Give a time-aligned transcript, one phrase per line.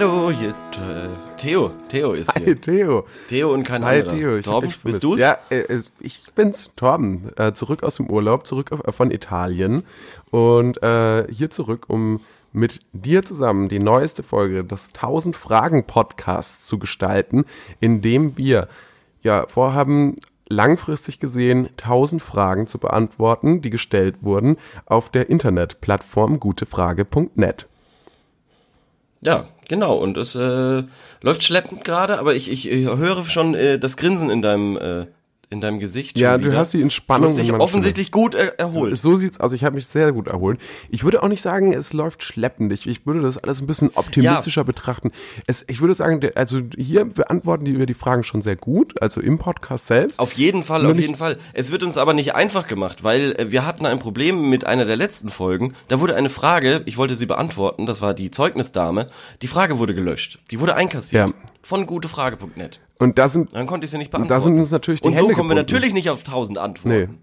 [0.00, 1.72] Hallo, hier ist äh, Theo.
[1.90, 2.46] Theo ist hier.
[2.46, 3.06] Hi Theo.
[3.28, 4.16] Theo und kein Hi anderer.
[4.16, 4.36] Theo.
[4.38, 5.20] Ich Torben, bist du's?
[5.20, 7.30] Ja, äh, ich bin's, Torben.
[7.36, 9.82] Äh, zurück aus dem Urlaub, zurück auf, von Italien
[10.30, 12.20] und äh, hier zurück, um
[12.54, 17.44] mit dir zusammen die neueste Folge des 1000 Fragen Podcasts zu gestalten,
[17.78, 18.68] in dem wir
[19.20, 20.16] ja vorhaben,
[20.48, 24.56] langfristig gesehen 1000 Fragen zu beantworten, die gestellt wurden
[24.86, 27.68] auf der Internetplattform gutefrage.net.
[29.20, 29.96] Ja, genau.
[29.96, 30.82] Und es äh,
[31.22, 35.06] läuft schleppend gerade, aber ich, ich äh, höre schon äh, das Grinsen in deinem äh,
[35.50, 36.16] in deinem Gesicht.
[36.18, 37.28] Ja, du hast die Du Entspannung.
[37.28, 38.96] hast dich offensichtlich gut er erholt.
[38.96, 39.52] So sieht's aus.
[39.52, 40.60] Ich habe mich sehr gut erholt.
[40.90, 42.72] Ich würde auch nicht sagen, es läuft schleppend.
[42.72, 45.10] Ich, ich würde das alles ein bisschen optimistischer betrachten.
[45.48, 49.20] Es, ich würde sagen, also hier beantworten die wir die Fragen schon sehr gut, also
[49.20, 50.20] im Podcast selbst.
[50.20, 51.36] Auf jeden Fall, Nur auf jeden Fall.
[51.52, 54.84] Es wird uns aber nicht einfach gemacht, weil äh, wir hatten ein Problem mit einer
[54.84, 55.74] der letzten Folgen.
[55.88, 59.08] Da wurde eine Frage, ich wollte sie beantworten, das war die Zeugnisdame.
[59.42, 60.38] Die Frage wurde gelöscht.
[60.52, 61.28] Die wurde einkassiert.
[61.28, 61.34] Ja.
[61.62, 62.80] Von gutefrage.net.
[62.98, 64.28] Und da sind, Dann konnte ich sie nicht beantworten.
[64.34, 66.62] da sind uns natürlich die Und so Hände kommen wir natürlich nicht auf 1000 nee.
[66.62, 67.18] Antworten.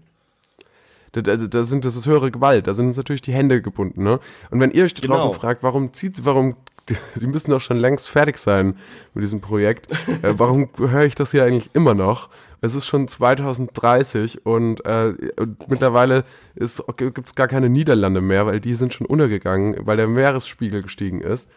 [1.12, 2.66] Da, da, da sind, das ist höhere Gewalt.
[2.66, 4.20] Da sind uns natürlich die Hände gebunden, ne?
[4.50, 5.16] Und wenn ihr euch da Genau.
[5.16, 6.56] draußen fragt, warum zieht, warum,
[7.14, 8.76] Sie müssen doch schon längst fertig sein
[9.14, 9.90] mit diesem Projekt.
[10.22, 12.28] äh, warum höre ich das hier eigentlich immer noch?
[12.60, 16.24] Es ist schon 2030 und, äh, und mittlerweile
[16.56, 21.20] gibt es gar keine Niederlande mehr, weil die sind schon untergegangen, weil der Meeresspiegel gestiegen
[21.20, 21.48] ist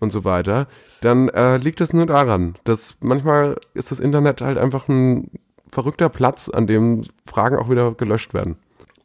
[0.00, 0.66] und so weiter.
[1.00, 5.30] Dann äh, liegt es nur daran, dass manchmal ist das Internet halt einfach ein
[5.68, 8.56] verrückter Platz, an dem Fragen auch wieder gelöscht werden.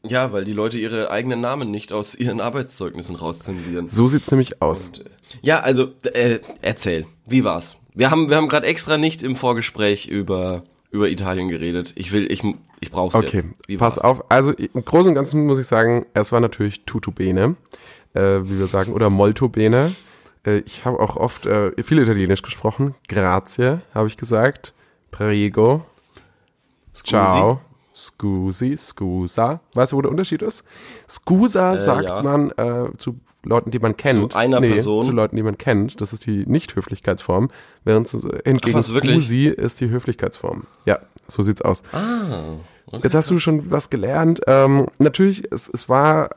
[0.03, 3.88] Ja, weil die Leute ihre eigenen Namen nicht aus ihren Arbeitszeugnissen rauszensieren.
[3.88, 4.88] So sieht's nämlich aus.
[4.88, 5.09] Und, äh,
[5.42, 7.78] ja, also äh, erzähl, wie war's?
[7.94, 11.94] Wir haben wir haben gerade extra nicht im Vorgespräch über über Italien geredet.
[11.95, 12.44] Ich will ich
[12.80, 13.48] ich brauch's Okay, jetzt.
[13.67, 14.23] Wie pass auf.
[14.30, 17.55] Also im Großen und Ganzen muss ich sagen, es war natürlich tutto bene,
[18.14, 19.88] äh, wie wir sagen, oder molto bene.
[19.88, 20.11] Äh,
[20.45, 22.95] ich habe auch oft äh, viel Italienisch gesprochen.
[23.07, 24.73] Grazie, habe ich gesagt.
[25.11, 25.85] Prego.
[26.93, 27.09] Scusi?
[27.09, 27.61] Ciao.
[27.93, 29.59] Scusi, scusa.
[29.73, 30.63] Weißt du, wo der Unterschied ist?
[31.07, 32.21] Scusa sagt ja.
[32.23, 34.31] man äh, zu Leuten, die man kennt.
[34.31, 35.03] Zu einer Person?
[35.03, 35.99] Zu Leuten, die man kennt.
[35.99, 37.49] Das ist die Nicht-Höflichkeitsform.
[37.83, 38.83] Während zu, hingegen Ach?
[38.83, 40.63] Scusi ist die Höflichkeitsform.
[40.85, 41.83] Ja, so sieht's aus.
[41.91, 42.55] Ah,
[42.87, 43.02] okay.
[43.03, 44.41] Jetzt hast du schon was gelernt.
[44.47, 46.29] Ähm, natürlich, es, es war,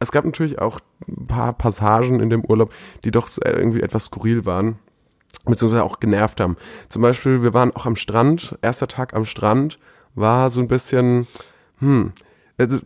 [0.00, 2.72] es gab natürlich auch ein paar Passagen in dem Urlaub,
[3.04, 4.78] die doch irgendwie etwas skurril waren,
[5.44, 6.56] beziehungsweise auch genervt haben.
[6.88, 9.76] Zum Beispiel, wir waren auch am Strand, erster Tag am Strand,
[10.14, 11.26] war so ein bisschen,
[11.78, 12.12] hm,
[12.58, 12.78] also,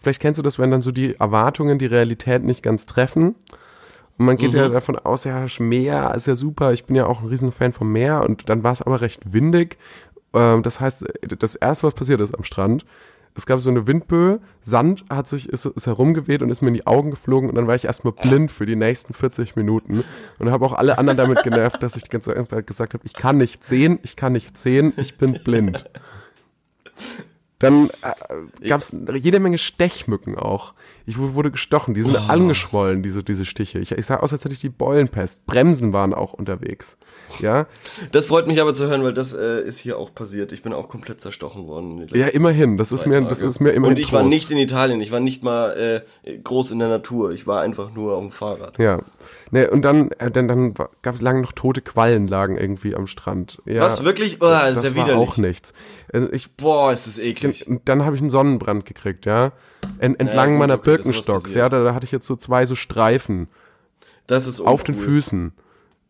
[0.00, 3.34] vielleicht kennst du das, wenn dann so die Erwartungen die Realität nicht ganz treffen.
[4.18, 7.06] Und man geht ja davon aus, ja, das Meer ist ja super, ich bin ja
[7.06, 9.78] auch ein Riesenfan vom Meer und dann war es aber recht windig.
[10.34, 11.04] Ähm, das heißt,
[11.38, 12.84] das erste, was passiert ist am Strand,
[13.34, 16.74] es gab so eine Windböe, Sand hat sich, ist, ist herumgeweht und ist mir in
[16.74, 20.04] die Augen geflogen und dann war ich erstmal blind für die nächsten 40 Minuten
[20.38, 23.14] und habe auch alle anderen damit genervt, dass ich die ganze Zeit gesagt habe, ich
[23.14, 25.84] kann nicht sehen, ich kann nicht sehen, ich bin blind.
[27.58, 27.90] Dann
[28.60, 30.74] äh, gab es jede Menge Stechmücken auch.
[31.06, 33.78] Ich wu- wurde gestochen, die sind angeschwollen, diese, diese Stiche.
[33.78, 35.46] Ich, ich sah aus, als hätte ich die Beulenpest.
[35.46, 36.96] Bremsen waren auch unterwegs.
[37.40, 37.66] Ja,
[38.12, 40.52] Das freut mich aber zu hören, weil das äh, ist hier auch passiert.
[40.52, 42.08] Ich bin auch komplett zerstochen worden.
[42.12, 42.76] ja immerhin.
[42.78, 43.28] Das ist mir, Tage.
[43.28, 44.30] das ist mir immerhin Und ich war Trost.
[44.34, 45.00] nicht in Italien.
[45.00, 47.32] Ich war nicht mal äh, groß in der Natur.
[47.32, 48.78] Ich war einfach nur auf dem Fahrrad.
[48.78, 49.00] Ja.
[49.50, 53.06] Ne, und dann, äh, dann, dann gab es lange noch tote Quallen lagen irgendwie am
[53.06, 53.60] Strand.
[53.66, 54.36] Ja, Was wirklich?
[54.40, 55.28] Oh, das ist das ja war widerlich.
[55.28, 55.72] auch nichts.
[56.12, 57.66] Äh, Ich Boah, ist das eklig.
[57.66, 59.52] Und dann habe ich einen Sonnenbrand gekriegt, ja.
[59.98, 62.36] En, entlang Ja, gut, meiner okay, ist Birkenstocks, ja, da, da hatte ich jetzt so
[62.36, 63.48] zwei so Streifen
[64.28, 65.12] Das ist auf den uncool.
[65.12, 65.52] Füßen.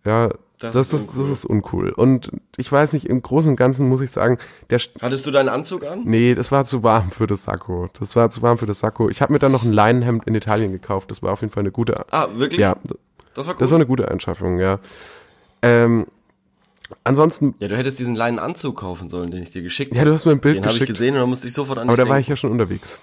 [0.05, 0.29] Ja,
[0.63, 1.33] Das das, ist ist, das uncool.
[1.33, 1.91] ist uncool.
[1.91, 4.39] Und ich weiß nicht, im Großen und Ganzen muss ich sagen,
[4.71, 6.03] der, St- Hattest du deinen Anzug an?
[6.05, 7.89] nee, das war zu warm für das Sakko.
[7.99, 9.09] Das war zu warm für das Sakko.
[9.11, 11.11] Ich habe mir dann noch ein Leinenhemd in Italien gekauft.
[11.11, 12.61] Das war auf jeden Fall eine gute, Ah, wirklich?
[12.61, 12.77] ja,
[13.35, 13.61] Das war cool.
[13.61, 14.79] das war eine gute Einschaffung, ja.
[15.63, 16.07] Ähm,
[17.05, 20.13] ansonsten, ja, du hättest diesen kleinen Anzug kaufen sollen, den ich dir geschickt ja, du
[20.13, 21.89] hast mir ein Bild Den habe ich geschickt, gesehen und dann musste ich sofort an
[21.89, 23.01] aber da war ich ja schon unterwegs.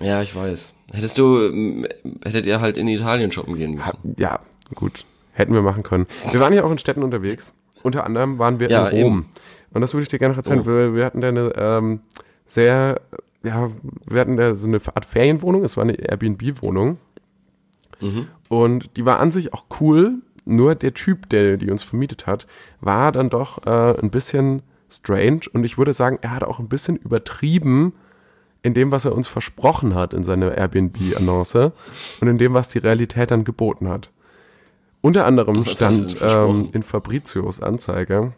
[0.00, 0.72] Ja, ich weiß.
[0.94, 1.84] Hättest du,
[2.24, 4.14] hättet ihr halt in Italien shoppen gehen müssen.
[4.18, 4.40] Ja,
[4.74, 5.04] gut.
[5.32, 6.06] Hätten wir machen können.
[6.30, 7.54] Wir waren ja auch in Städten unterwegs.
[7.82, 9.12] Unter anderem waren wir Ja, in Rom.
[9.18, 9.26] eben.
[9.72, 10.60] Und das würde ich dir gerne noch erzählen.
[10.60, 10.66] Oh.
[10.66, 12.00] Wir, wir hatten da eine ähm,
[12.46, 13.00] sehr,
[13.42, 13.70] ja,
[14.06, 15.64] wir hatten da so eine Art Ferienwohnung.
[15.64, 16.98] Es war eine Airbnb-Wohnung.
[18.00, 18.26] Mhm.
[18.48, 20.16] Und die war an sich auch cool.
[20.44, 22.46] Nur der Typ, der die uns vermietet hat,
[22.80, 25.42] war dann doch äh, ein bisschen strange.
[25.52, 27.94] Und ich würde sagen, er hat auch ein bisschen übertrieben
[28.62, 31.72] in dem, was er uns versprochen hat in seiner Airbnb-Annonce
[32.20, 34.10] und in dem, was die Realität dann geboten hat.
[35.02, 38.32] Unter anderem er stand ähm, in Fabrizios Anzeige,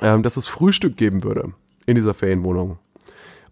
[0.00, 1.52] ähm, dass es Frühstück geben würde
[1.86, 2.78] in dieser Ferienwohnung.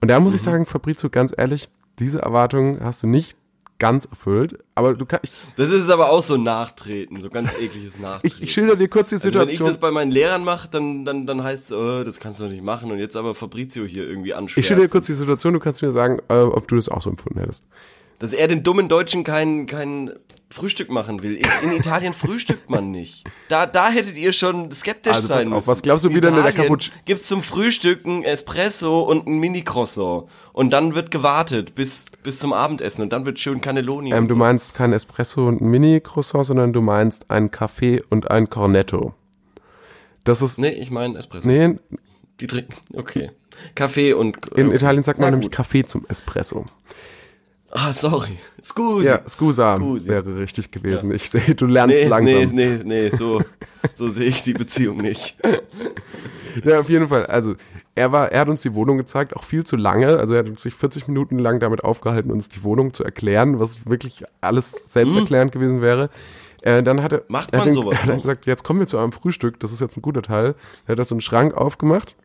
[0.01, 0.45] Und da muss ich Mhm.
[0.45, 3.37] sagen, Fabrizio, ganz ehrlich, diese Erwartung hast du nicht
[3.79, 7.99] ganz erfüllt, aber du kannst, Das ist aber auch so ein Nachtreten, so ganz ekliges
[7.99, 8.37] Nachtreten.
[8.37, 9.67] ich, ich schilder dir kurz die also wenn ich Situation.
[9.67, 12.63] das bei meinen Lehrern mache, dann, dann, dann heißt es, oh, das kannst du nicht
[12.63, 12.93] machen.
[12.93, 14.61] Und jetzt aber Fabrizio hier irgendwie anschwärzen.
[14.61, 17.03] ich schilder dir kurz die Situation, du kannst mir sagen, äh, ob du das auch
[17.03, 17.65] so empfunden hättest.
[18.23, 20.13] Dass er den dummen Deutschen kein, kein
[20.49, 21.35] Frühstück machen will.
[21.35, 23.25] In, in Italien frühstückt man nicht.
[23.49, 25.67] Da, da hättet ihr schon skeptisch Also sein auf, müssen.
[25.67, 30.29] was glaubst du, wie denn der Cappucc- gibt's zum Frühstück ein Espresso und ein Mini-Croissant.
[30.53, 33.03] Und dann wird gewartet bis, bis zum Abendessen.
[33.03, 34.39] Und dann wird schön Cannelloni Ähm, du so.
[34.39, 39.15] meinst kein Espresso und ein Mini-Croissant, sondern du meinst ein Kaffee und ein Cornetto.
[40.25, 41.49] Das ist, Nee, ich meine Espresso.
[41.49, 41.75] nee,
[42.39, 43.33] Die trinken, okay.
[43.75, 44.37] Kaffee und...
[44.57, 44.77] in okay.
[44.77, 45.57] Italien sagt man nämlich gut.
[45.57, 46.65] Kaffee zum Espresso.
[47.75, 48.37] Ah, sorry.
[48.63, 49.07] Scusi.
[49.07, 50.09] Ja, Scusa Scusi.
[50.09, 51.11] wäre richtig gewesen.
[51.13, 52.35] Ich sehe, du lernst Nee, langsam.
[52.35, 52.47] nee,
[52.77, 53.43] nee, nee, so,
[53.95, 55.37] so sehe ich die Beziehung nicht.
[56.65, 57.25] Ja, auf jeden Fall.
[57.25, 57.55] Also,
[57.95, 60.19] er war, er hat uns die Wohnung gezeigt, auch viel zu lange.
[60.19, 63.87] Also, er hat sich 40 Minuten lang damit aufgehalten, uns die Wohnung zu erklären, was
[63.87, 66.11] wirklich alles selbsterklärend gewesen wäre.
[66.61, 67.25] Äh, dann hat er, Hm.
[67.29, 69.61] Macht er hat man dann- sowas hat er gesagt, jetzt kommen wir zu einem Frühstück,
[69.61, 70.55] das ist jetzt ein guter Teil.
[70.87, 72.17] Er hat da so einen Schrank aufgemacht.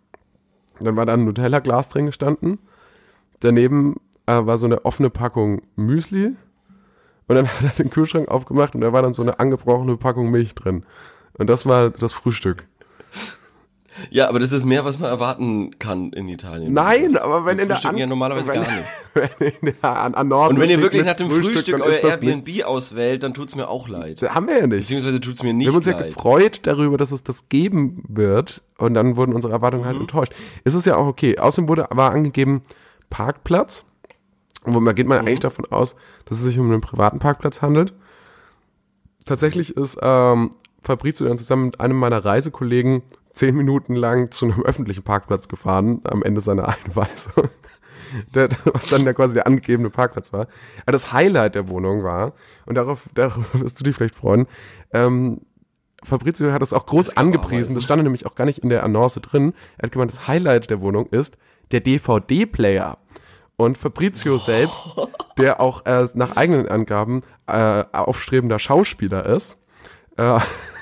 [0.81, 2.59] Dann war da ein Nutella-Glas drin gestanden.
[3.39, 3.95] Daneben
[4.33, 6.35] war so eine offene Packung Müsli.
[7.27, 10.31] Und dann hat er den Kühlschrank aufgemacht und da war dann so eine angebrochene Packung
[10.31, 10.85] Milch drin.
[11.37, 12.65] Und das war das Frühstück.
[14.11, 16.71] Ja, aber das ist mehr, was man erwarten kann in Italien.
[16.71, 19.09] Nein, aber wenn in der An ja normalerweise wenn, gar nichts.
[19.39, 22.47] wenn der an, an Und wenn ihr wirklich nach dem Frühstück, dann euer das nicht-
[22.47, 24.21] Airbnb auswählt, dann tut's mir auch leid.
[24.21, 24.81] Das haben wir ja nicht.
[24.81, 26.13] Beziehungsweise tut's mir nicht Wir haben uns ja leid.
[26.13, 29.87] gefreut darüber, dass es das geben wird und dann wurden unsere Erwartungen Mhm.
[29.87, 30.33] halt enttäuscht.
[30.63, 31.39] Es ist ja auch okay.
[31.39, 32.61] Außerdem wurde war angegeben
[33.09, 33.83] Parkplatz,
[34.73, 35.27] wo man geht man Mhm.
[35.27, 37.93] eigentlich davon aus, dass es sich um einen privaten Parkplatz handelt.
[39.25, 43.03] Tatsächlich ist ähm, Fabrizio dann zusammen mit einem meiner Reisekollegen
[43.33, 47.49] zehn Minuten lang zu einem öffentlichen Parkplatz gefahren am Ende seiner Einweisung.
[48.33, 50.47] Der, was dann ja quasi der angegebene Parkplatz war.
[50.83, 52.31] Aber das Highlight der Wohnung war,
[52.65, 54.47] und darauf, darüber wirst du dich vielleicht freuen,
[54.93, 55.41] ähm,
[56.03, 58.83] Fabrizio hat es auch groß man angepriesen, das stand nämlich auch gar nicht in der
[58.83, 59.53] Annonce drin.
[59.77, 61.37] Er hat gemeint, das Highlight der Wohnung ist
[61.71, 62.97] der DVD-Player.
[63.57, 64.85] Und Fabrizio selbst,
[65.39, 69.57] der auch äh, nach eigenen Angaben äh, aufstrebender Schauspieler ist,
[70.17, 70.39] äh,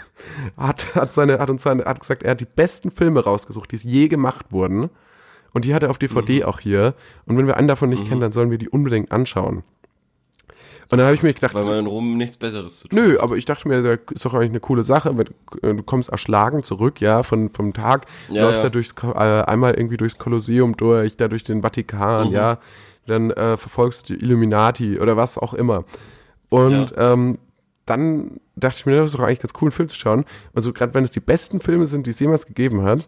[0.58, 3.78] hat, hat, seine, hat uns seine, hat gesagt, er hat die besten Filme rausgesucht, die
[3.78, 4.90] es je gemacht wurden.
[5.54, 6.96] Und die hat er auf DVD auch hier.
[7.26, 9.64] Und wenn wir einen davon nicht kennen, dann sollen wir die unbedingt anschauen.
[10.92, 13.18] Und dann habe ich mir gedacht, Weil man in Rom nichts Besseres zu tun Nö,
[13.20, 15.18] aber ich dachte mir, das ist doch eigentlich eine coole Sache.
[15.18, 18.70] wenn Du kommst erschlagen zurück, ja, von, vom Tag, Ja, läufst ja.
[18.70, 19.08] da durchs, äh,
[19.44, 21.62] einmal irgendwie durchs Kolosseum durch, da durch den Mhm.
[21.64, 22.60] Vatikan, ja,
[23.08, 25.86] dann äh, verfolgst du die Illuminati oder was auch immer.
[26.50, 27.38] Und ähm,
[27.86, 30.26] dann dachte ich mir, das ist doch eigentlich ganz cool, einen Film zu schauen.
[30.54, 33.08] Also gerade wenn es die besten Filme sind, die es jemals gegeben hat.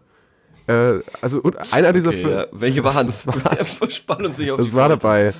[0.66, 2.46] Äh, also und einer dieser Okay, Filme, ja.
[2.52, 3.94] Welche waren Das es?
[3.94, 5.32] Spann uns nicht auf das war dabei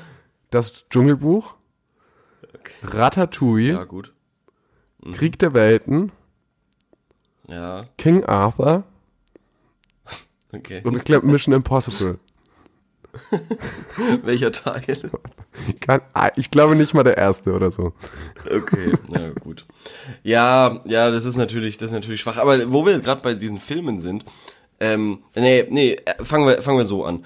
[0.51, 1.55] das Dschungelbuch,
[2.83, 4.13] Ratatouille, Ja, gut.
[5.13, 6.13] Krieg der Welten,
[7.49, 8.85] Ja, King Arthur
[10.53, 10.83] okay.
[10.85, 12.19] und ich glaube Mission Impossible.
[14.23, 15.11] Welcher Teil?
[15.81, 17.93] Kein, ah, ich glaube nicht mal der erste oder so.
[18.51, 19.67] Okay, na gut.
[20.23, 22.37] Ja, ja, das ist natürlich, das ist natürlich schwach.
[22.37, 24.25] Aber wo wir gerade bei diesen Filmen sind,
[24.79, 27.25] ähm, nee, nee, äh, fangen wir, fangen wir so an.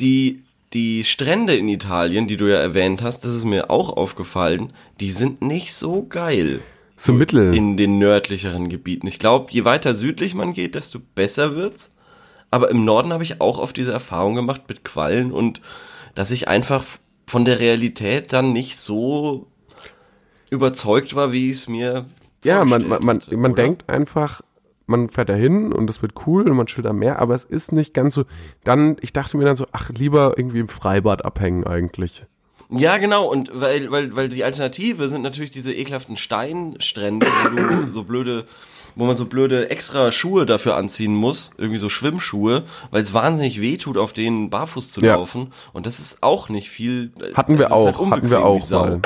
[0.00, 0.44] Die,
[0.74, 5.12] die Strände in Italien, die du ja erwähnt hast, das ist mir auch aufgefallen, die
[5.12, 6.60] sind nicht so geil
[6.96, 7.54] So mittel.
[7.54, 9.06] in den nördlicheren Gebieten.
[9.06, 11.92] Ich glaube, je weiter südlich man geht, desto besser wird's.
[12.50, 15.60] Aber im Norden habe ich auch oft diese Erfahrung gemacht mit Quallen und
[16.14, 16.84] dass ich einfach
[17.26, 19.46] von der Realität dann nicht so
[20.50, 22.06] überzeugt war, wie es mir
[22.44, 24.42] ja, man, man, man, man denkt einfach,
[24.86, 27.72] man fährt dahin und es wird cool und man chillt am Meer, aber es ist
[27.72, 28.24] nicht ganz so.
[28.64, 32.26] Dann, ich dachte mir dann so, ach, lieber irgendwie im Freibad abhängen eigentlich.
[32.70, 37.92] Ja, genau, und weil, weil, weil die Alternative sind natürlich diese ekelhaften Steinstrände, wo du
[37.92, 38.46] so blöde,
[38.96, 43.60] wo man so blöde extra Schuhe dafür anziehen muss, irgendwie so Schwimmschuhe, weil es wahnsinnig
[43.60, 45.14] weh tut, auf denen barfuß zu Ja.
[45.16, 45.52] laufen.
[45.72, 47.12] Und das ist auch nicht viel.
[47.34, 49.00] Hatten wir das halt auch, hatten unbequem wir auch mal.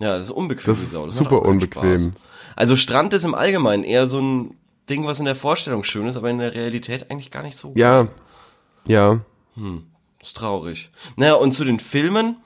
[0.00, 1.06] Ja, das ist unbequem Das ist Sau.
[1.06, 1.98] macht super unbequem.
[1.98, 2.12] Spaß.
[2.56, 4.56] Also Strand ist im Allgemeinen eher so ein
[4.90, 7.72] Ding, was in der Vorstellung schön ist, aber in der Realität eigentlich gar nicht so.
[7.76, 8.08] Ja,
[8.86, 9.20] ja.
[10.20, 10.90] Ist traurig.
[11.16, 12.36] Naja, und zu den Filmen,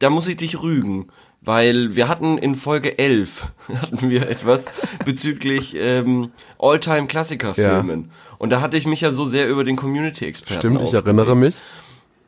[0.00, 1.08] da muss ich dich rügen.
[1.44, 3.48] Weil wir hatten in Folge 11
[3.82, 4.66] hatten wir etwas
[5.04, 8.12] bezüglich ähm, All-Time-Klassiker-Filmen.
[8.38, 11.56] Und da hatte ich mich ja so sehr über den Community-Experten Stimmt, ich erinnere mich.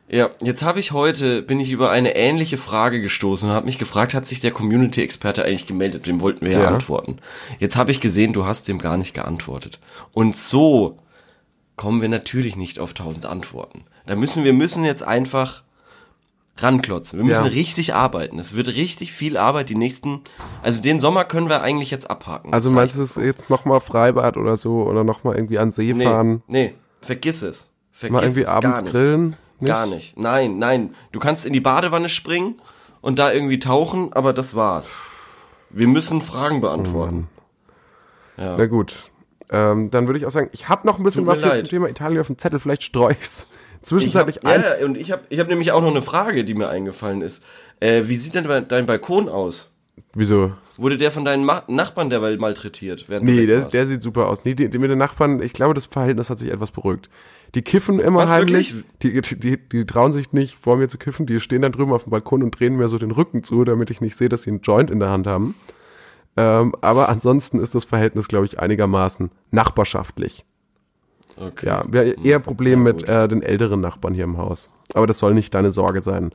[0.07, 3.79] Ja, jetzt habe ich heute, bin ich über eine ähnliche Frage gestoßen und habe mich
[3.79, 6.05] gefragt, hat sich der Community-Experte eigentlich gemeldet?
[6.05, 6.67] Dem wollten wir ja, Ja.
[6.67, 7.17] antworten.
[7.59, 9.79] Jetzt habe ich gesehen, du hast dem gar nicht geantwortet.
[10.13, 10.97] Und so
[11.75, 13.85] kommen wir natürlich nicht auf tausend Antworten.
[14.05, 15.63] Da müssen wir müssen jetzt einfach
[16.57, 17.17] ranklotzen.
[17.19, 17.49] Wir müssen Ja.
[17.51, 18.37] richtig arbeiten.
[18.37, 20.21] Es wird richtig viel Arbeit die nächsten,
[20.61, 22.53] also den Sommer können wir eigentlich jetzt abhaken.
[22.53, 25.91] Also Das meinst du es jetzt nochmal Freibad oder so oder nochmal irgendwie an See
[25.93, 26.43] nee, fahren?
[26.47, 27.71] nee, vergiss es.
[27.91, 28.91] Vergiss Mal irgendwie abends gar
[29.65, 29.73] nicht.
[29.73, 30.17] Gar nicht.
[30.17, 30.95] Nein, nein.
[31.11, 32.55] Du kannst in die Badewanne springen
[33.01, 34.99] und da irgendwie tauchen, aber das war's.
[35.69, 37.27] Wir müssen Fragen beantworten.
[38.37, 38.55] ja.
[38.57, 39.11] Na gut.
[39.51, 41.67] Ähm, dann würde ich auch sagen, ich habe noch ein bisschen Tut was hier zum
[41.67, 44.61] Thema Italien auf dem Zettel, vielleicht streue ich's Ich hab, zwischenzeitlich ein.
[44.61, 47.43] ja, und ich habe ich hab nämlich auch noch eine Frage, die mir eingefallen ist.
[47.79, 49.71] Äh, wie sieht denn dein- Balkon aus?
[50.15, 50.53] Wieso?
[50.77, 53.07] Wurde der von deinen Ma Nachbarn derweil malträtiert?
[53.07, 54.45] Während Nee, der, der sieht super aus.
[54.45, 57.09] Nee, die, die mit den Nachbarn, ich glaube, das Verhältnis hat sich etwas beruhigt.
[57.55, 58.75] Die kiffen immer Was, heimlich.
[59.01, 61.25] Die, die, die trauen sich nicht, vor mir zu kiffen.
[61.25, 63.89] Die stehen dann drüben auf dem Balkon und drehen mir so den Rücken zu, damit
[63.89, 65.55] ich nicht sehe, dass sie einen Joint in der Hand haben.
[66.37, 70.43] Ähm, aber ansonsten ist das Verhältnis, glaube ich, einigermaßen nachbarschaftlich.
[71.37, 71.65] okay.
[71.65, 74.69] Ja, wir haben eher Probleme Ja, mit äh, den älteren Nachbarn hier im Haus.
[74.93, 76.31] Aber das soll nicht deine Sorge sein.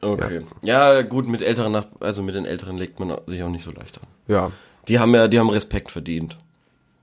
[0.00, 0.42] Okay.
[0.62, 3.72] Ja, gut, mit älteren Nach also mit den älteren legt man sich auch nicht so
[3.72, 4.06] leicht an.
[4.28, 4.50] Ja,
[4.86, 6.36] Die haben ja, die haben Respekt verdient.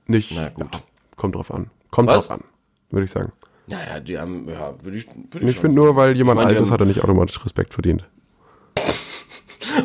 [0.06, 0.32] nicht.
[0.34, 0.68] Na gut.
[0.72, 0.80] Ja,
[1.16, 1.68] kommt drauf an.
[1.90, 2.28] Kommt Was?
[2.28, 2.44] drauf an,
[2.90, 3.32] würde ich sagen.
[3.66, 6.58] Naja, die haben, ja, würde ich, würde Ich finde nur, weil jemand Ich meine, die
[6.58, 8.08] alt ist, hat er nicht automatisch Respekt verdient.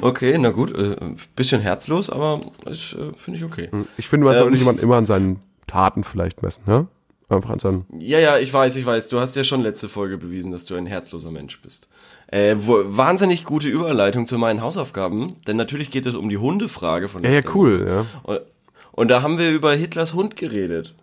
[0.01, 0.95] Okay, na gut, äh,
[1.35, 2.73] bisschen herzlos, aber äh,
[3.15, 3.69] finde ich okay.
[3.97, 4.41] Ich finde, man Ähm.
[4.41, 6.87] sollte jemand immer an seinen Taten vielleicht messen, ne?
[7.29, 7.85] Einfach an seinen.
[7.99, 9.09] Ja, ja, ich weiß, ich weiß.
[9.09, 11.87] Du hast ja schon letzte Folge bewiesen, dass du ein herzloser Mensch bist.
[12.27, 17.07] Äh, wo, wahnsinnig gute Überleitung zu meinen Hausaufgaben, denn natürlich geht es um die Hundefrage
[17.09, 18.05] von Ja, ja, cool, ja.
[18.23, 18.41] Und,
[18.93, 20.95] und da haben wir über Hitlers Hund geredet.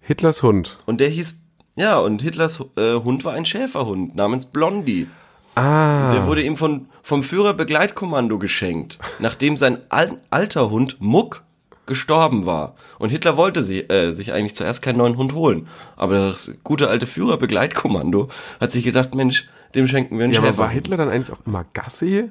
[0.00, 0.78] Hitlers Hund.
[0.86, 1.34] Und der hieß,
[1.76, 5.08] ja, und Hitlers äh, Hund war ein Schäferhund namens Blondie.
[5.54, 6.08] Ah.
[6.10, 11.44] Der wurde ihm von, vom Führerbegleitkommando geschenkt, nachdem sein al alter Hund Muck
[11.84, 12.74] gestorben war.
[12.98, 15.66] Und Hitler wollte sie, äh, sich eigentlich zuerst keinen neuen Hund holen.
[15.96, 18.28] Aber das gute alte Führerbegleitkommando
[18.60, 20.62] hat sich gedacht, Mensch, dem schenken wir einen Ja, aber Schäfer.
[20.62, 22.30] war Hitler dann eigentlich auch immer Gassi?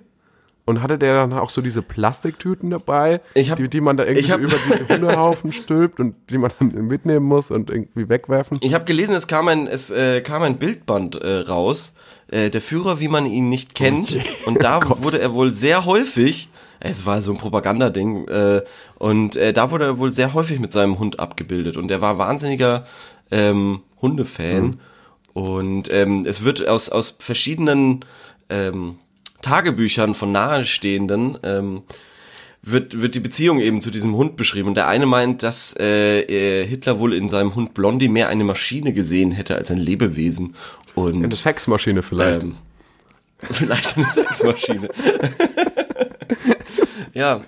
[0.71, 4.23] Und hatte der dann auch so diese Plastiktüten dabei, hab- die, die man da irgendwie
[4.31, 8.57] so über diese Hundehaufen stülpt und die man dann mitnehmen muss und irgendwie wegwerfen?
[8.61, 11.93] Ich habe gelesen, es kam ein, es äh, kam ein Bildband äh, raus,
[12.31, 14.17] äh, der Führer, wie man ihn nicht kennt.
[14.45, 16.49] Und da wurde er wohl sehr häufig,
[16.79, 18.61] es war so ein Propagandading, äh,
[18.97, 21.75] und äh, da wurde er wohl sehr häufig mit seinem Hund abgebildet.
[21.77, 22.85] Und er war wahnsinniger
[23.29, 24.79] ähm, Hundefan.
[25.33, 28.03] Und ähm, es wird aus, aus verschiedenen
[28.49, 28.95] ähm,
[29.41, 31.81] Tagebüchern von Nahestehenden ähm,
[32.63, 34.69] wird, wird die Beziehung eben zu diesem Hund beschrieben.
[34.69, 38.43] Und der eine meint, dass äh, äh, Hitler wohl in seinem Hund Blondie mehr eine
[38.43, 40.53] Maschine gesehen hätte als ein Lebewesen.
[40.93, 42.43] Und Eine Sexmaschine vielleicht.
[42.43, 42.55] ähm,
[43.51, 44.89] vielleicht eine Sexmaschine.
[47.13, 47.41] ja,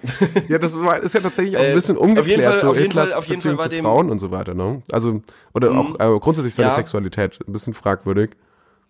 [0.49, 3.09] Ja, das war, ist ja tatsächlich auch ein Äh, bisschen jeden umgeklärt, Fall- so Hitlers
[3.11, 4.81] Fall- auf jeden Beziehung Fall zu Frauen und so weiter, ne?
[4.91, 5.21] Also,
[5.53, 6.75] oder auch äh, grundsätzlich seine Ja.
[6.75, 8.31] Sexualität, ein bisschen fragwürdig.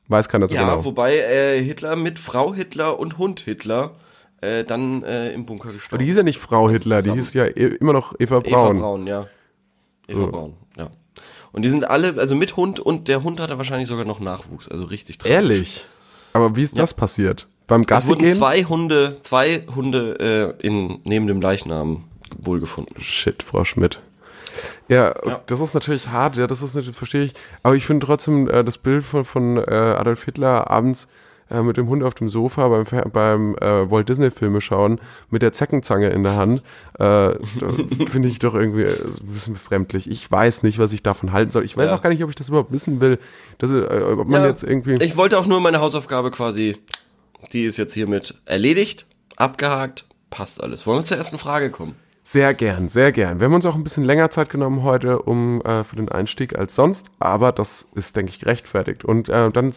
[0.08, 0.84] Weiß keiner so ja genau.
[0.86, 3.92] wobei äh, Hitler mit Frau Hitler und Hund Hitler
[4.42, 7.22] äh, dann äh, im Bunker Aber gestorben die hieß ja nicht Frau Hitler, die zusammen.
[7.22, 8.78] hieß ja e- immer noch Eva Eva Braun.
[8.80, 9.28] Braun, ja.
[10.08, 10.28] Eva So.
[10.28, 10.90] Braun, ja.
[11.54, 14.68] Und die sind alle, also mit Hund und der Hund hatte wahrscheinlich sogar noch Nachwuchs,
[14.70, 15.34] also richtig tragisch.
[15.36, 15.86] Ehrlich?
[16.34, 17.48] Aber wie ist das passiert?
[17.68, 18.36] Beim Es Gassi wurden gehen?
[18.36, 22.06] zwei Hunde, zwei Hunde äh, in, neben dem Leichnam
[22.38, 23.00] wohlgefunden.
[23.00, 24.02] Shit, Frau Schmidt.
[24.88, 25.42] Ja, Ja.
[25.46, 27.34] das ist natürlich hart, ja, das ist natürlich, verstehe ich.
[27.64, 31.08] Aber ich finde trotzdem äh, das Bild von, von äh, Adolf Hitler abends
[31.50, 35.42] äh, mit dem Hund auf dem Sofa beim, beim äh, Walt Disney Filme schauen, mit
[35.42, 36.64] der Zeckenzange in der Hand,
[37.00, 37.34] äh,
[38.10, 40.10] finde ich doch irgendwie äh, ein bisschen befremdlich.
[40.10, 41.66] Ich weiß nicht, was ich davon halten soll.
[41.66, 41.96] Ich weiß Ja.
[41.98, 43.20] auch gar nicht, ob ich das überhaupt wissen will.
[43.58, 44.94] Dass, ob man Ja, jetzt irgendwie.
[45.04, 46.78] Ich wollte auch nur meine Hausaufgabe quasi,
[47.52, 49.06] die ist jetzt hiermit erledigt,
[49.36, 50.88] abgehakt, passt alles.
[50.88, 51.96] Wollen wir zur ersten Frage kommen?
[52.26, 53.40] Sehr gern, sehr gern.
[53.40, 56.58] Wir haben uns auch ein bisschen länger Zeit genommen heute um äh, für den Einstieg
[56.58, 59.04] als sonst, aber das ist, denke ich, gerechtfertigt.
[59.04, 59.74] Und äh, dann,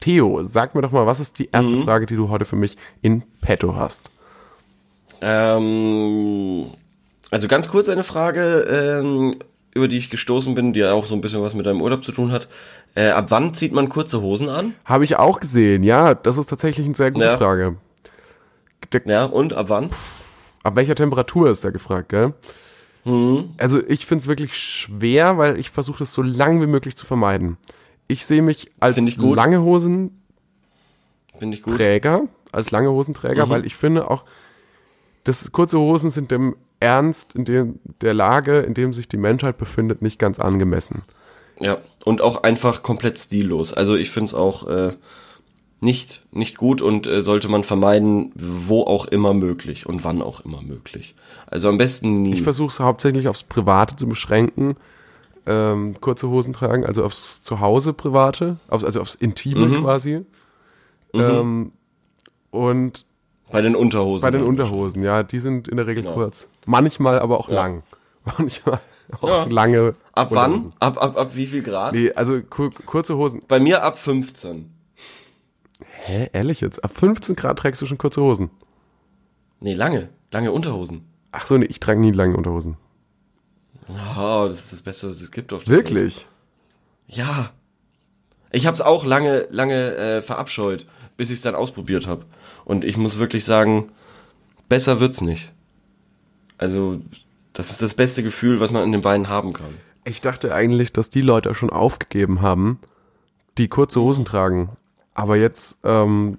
[0.00, 2.76] Theo, sag mir doch mal, was ist die erste Frage, die du heute für mich
[3.02, 4.10] in petto hast?
[5.22, 6.66] Ähm,
[7.30, 8.66] also ganz kurz eine Frage,
[9.00, 9.36] ähm,
[9.72, 12.02] über die ich gestoßen bin, die ja auch so ein bisschen was mit deinem Urlaub
[12.02, 12.48] zu tun hat.
[12.96, 14.74] Äh, ab wann zieht man kurze Hosen an?
[14.84, 17.38] Habe ich auch gesehen, ja, das ist tatsächlich eine sehr gute Ja.
[17.38, 17.76] Frage.
[18.92, 19.90] Der, Ja, und ab wann?
[20.66, 22.34] Ab welcher Temperatur ist der gefragt, gell?
[23.04, 23.50] Hm.
[23.56, 27.06] Also ich finde es wirklich schwer, weil ich versuche das so lang wie möglich zu
[27.06, 27.56] vermeiden.
[28.08, 29.36] Ich sehe mich als Find ich gut.
[29.36, 30.20] lange Hosen
[31.38, 31.76] Finde ich gut.
[31.76, 34.24] Träger, als lange Hosenträger, weil ich finde auch,
[35.24, 39.58] dass kurze Hosen sind dem Ernst in dem, der Lage, in dem sich die Menschheit
[39.58, 41.02] befindet, nicht ganz angemessen.
[41.60, 43.72] Ja, und auch einfach komplett stillos.
[43.72, 44.92] Also ich finde es auch äh,
[45.80, 50.40] nicht, nicht gut und äh, sollte man vermeiden, wo auch immer möglich und wann auch
[50.40, 51.14] immer möglich.
[51.46, 52.34] Also am besten nie.
[52.34, 54.76] Ich versuche es hauptsächlich aufs Private zu beschränken,
[55.44, 60.22] ähm, kurze Hosen tragen, also aufs Zuhause Private, aufs, also aufs Intime quasi.
[61.14, 61.72] Ähm,
[62.50, 63.04] Und
[63.52, 64.22] Bei den Unterhosen.
[64.26, 66.12] bei den Unterhosen, ja, die sind in der Regel Ja.
[66.12, 66.48] kurz.
[66.66, 67.54] Manchmal aber auch Ja.
[67.56, 67.82] lang.
[68.38, 68.80] Manchmal
[69.20, 69.44] auch Ja.
[69.44, 69.94] lange.
[70.12, 70.72] Ab wann?
[70.80, 71.92] Ab, ab, ab wie viel Grad?
[71.94, 73.42] Nee, also kur kurze Hosen.
[73.46, 74.72] Bei mir ab 15.
[75.80, 76.82] Hä, ehrlich jetzt?
[76.84, 78.50] Ab 15 Grad trägst du schon kurze Hosen.
[79.60, 80.08] Nee, lange.
[80.30, 81.04] Lange Unterhosen.
[81.32, 82.76] Ach so, nee, ich trage nie lange Unterhosen.
[83.88, 85.88] Oh, das ist das Beste, was es gibt auf der Welt.
[85.88, 86.26] Wirklich?
[87.06, 87.50] Ja.
[88.52, 92.24] Ich habe es auch lange, lange äh, verabscheut, bis ich es dann ausprobiert habe.
[92.64, 93.90] Und ich muss wirklich sagen,
[94.68, 95.52] besser wird's nicht.
[96.58, 97.00] Also,
[97.52, 99.74] das ist das beste Gefühl, was man an den Beinen haben kann.
[100.04, 102.80] Ich dachte eigentlich, dass die Leute schon aufgegeben haben,
[103.58, 104.70] die kurze Hosen tragen.
[105.16, 106.38] Aber jetzt ähm,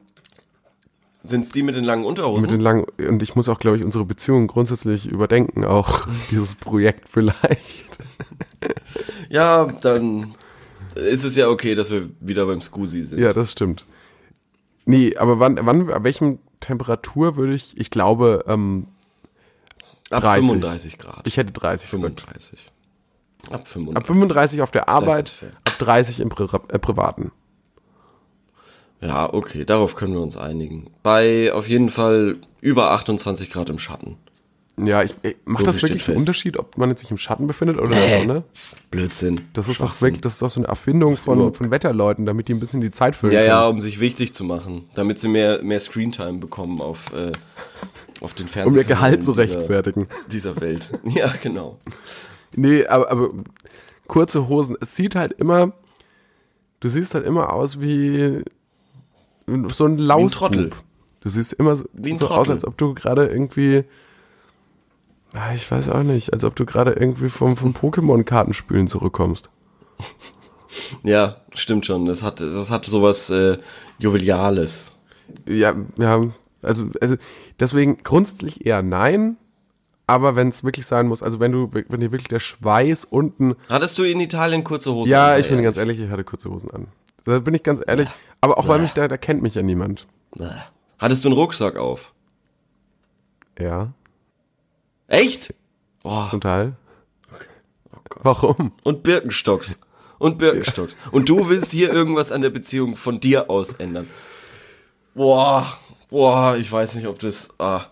[1.24, 2.50] Sind's die mit den langen mit Unterhosen?
[2.50, 7.10] den langen und ich muss auch, glaube ich, unsere Beziehung grundsätzlich überdenken, auch dieses Projekt
[7.10, 7.98] vielleicht.
[9.30, 10.36] ja, dann
[10.96, 13.20] ist es ja okay, dass wir wieder beim Scusi sind.
[13.20, 13.86] Ja, das stimmt.
[14.86, 18.88] Nee, aber wann, wann, ab welchem Temperatur würde ich, ich glaube, ähm,
[20.12, 20.50] Ab 30.
[20.50, 21.28] 35 Grad.
[21.28, 22.22] ich hätte 30 gesagt.
[22.22, 22.72] 35.
[23.52, 23.98] Ab 35.
[23.98, 25.34] Ab 35 auf der Arbeit,
[25.66, 27.32] ab 30 im Pri äh, Privaten.
[29.02, 30.88] Ja, okay, darauf können wir uns einigen.
[31.04, 34.18] Bei auf jeden Fall über 28 Grad im Schatten.
[34.80, 36.18] Ja, ich, ich macht So das wirklich einen.
[36.20, 38.10] Unterschied, ob man jetzt sich im Schatten befindet oder in Nee.
[38.10, 38.44] der Sonne?
[38.92, 39.42] Blödsinn.
[39.54, 42.54] Das ist doch wirklich, das ist doch so eine Erfindung von, von Wetterleuten, damit die
[42.54, 43.50] ein bisschen die Zeit füllen Ja, können.
[43.50, 47.32] ja, um sich wichtig zu machen, damit sie mehr, mehr Screentime bekommen auf, äh,
[48.22, 48.74] auf den Fernsehen.
[48.74, 50.08] Um ihr Gehalt zu rechtfertigen.
[50.32, 50.92] Dieser Welt.
[51.06, 51.80] Ja, genau.
[52.54, 53.30] Nee, aber, aber
[54.08, 55.74] kurze Hosen, es sieht halt immer,
[56.82, 58.44] du siehst halt immer aus wie
[59.72, 60.52] so ein Lausbub.
[60.52, 60.70] Trottel.
[61.22, 63.84] Du siehst immer so, Wie ein so aus, als ob du gerade irgendwie,
[65.34, 69.50] ah, ich weiß auch nicht, als ob du gerade irgendwie vom, vom Pokémon-Kartenspielen zurückkommst.
[71.04, 72.06] Ja, stimmt schon.
[72.06, 73.58] Das hat, das hat sowas äh,
[73.98, 74.94] Joviales.
[75.48, 76.22] Ja, ja,
[76.62, 77.16] also, also
[77.60, 79.38] deswegen grundsätzlich eher nein,
[80.06, 83.56] aber wenn es wirklich sein muss, also wenn du, wenn dir wirklich der Schweiß unten
[83.70, 85.10] Hattest du in Italien kurze Hosen?
[85.10, 85.64] Ja, an, ich bin Alter?
[85.64, 86.88] ganz ehrlich, ich hatte kurze Hosen an.
[87.26, 88.08] Da bin ich ganz ehrlich.
[88.42, 90.08] Aber auch weil mich da, da kennt mich ja niemand.
[90.36, 90.50] Bäh.
[91.00, 92.14] Hattest du einen Rucksack auf?
[93.60, 93.94] Ja,
[95.08, 95.54] Echt?
[96.04, 96.28] Boah.
[96.30, 96.76] zum Teil.
[97.32, 98.20] Oh Gott.
[98.24, 98.72] Warum?
[98.84, 99.80] Und Birkenstocks.
[100.20, 100.98] Und Birkenstocks.
[101.12, 104.08] Und du willst hier irgendwas an der Beziehung von dir aus ändern.
[105.16, 105.66] Boah,
[106.10, 107.50] boah, ich weiß nicht, ob das.
[107.60, 107.86] Ah.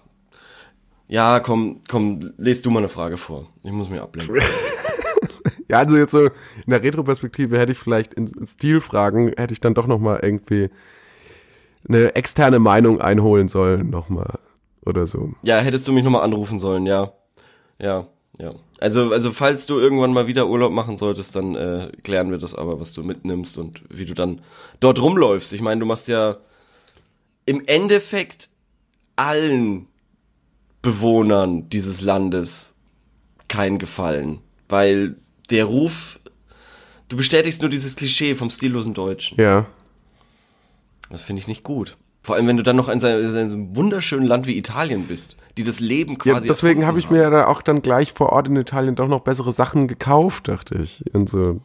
[1.07, 3.47] Ja, komm, komm, lest du mal eine Frage vor.
[3.63, 4.37] Ich muss mich ablenken.
[5.67, 6.31] Ja, also jetzt so in
[6.67, 10.69] der Retro-Perspektive hätte ich vielleicht in, in Stilfragen, hätte ich dann doch nochmal irgendwie
[11.87, 14.39] eine externe Meinung einholen sollen, nochmal.
[14.85, 15.33] Oder so.
[15.43, 17.11] Ja, hättest du mich nochmal anrufen sollen, ja.
[17.79, 18.53] Ja, ja.
[18.79, 22.53] Also, also falls du irgendwann mal wieder Urlaub machen solltest, dann äh, klären wir das
[22.53, 24.41] aber, was du mitnimmst und wie du dann
[24.79, 25.53] dort rumläufst.
[25.53, 26.37] Ich meine, du machst ja
[27.45, 28.49] im Endeffekt
[29.15, 29.87] allen
[30.81, 32.75] Bewohnern dieses Landes
[33.47, 35.15] keinen Gefallen, weil
[35.51, 36.19] der Ruf,
[37.09, 39.39] du bestätigst nur dieses Klischee vom stillosen Deutschen.
[39.39, 39.65] Ja.
[41.09, 41.97] Das finde ich nicht gut.
[42.23, 45.05] Vor allem, wenn du dann noch in so in so einem wunderschönen Land wie Italien
[45.05, 46.47] bist, die das Leben ja quasi.
[46.47, 49.21] deswegen erfunden habe ich mir da auch dann gleich vor Ort in Italien doch noch
[49.21, 51.03] bessere Sachen gekauft, dachte ich.
[51.13, 51.61] Und so,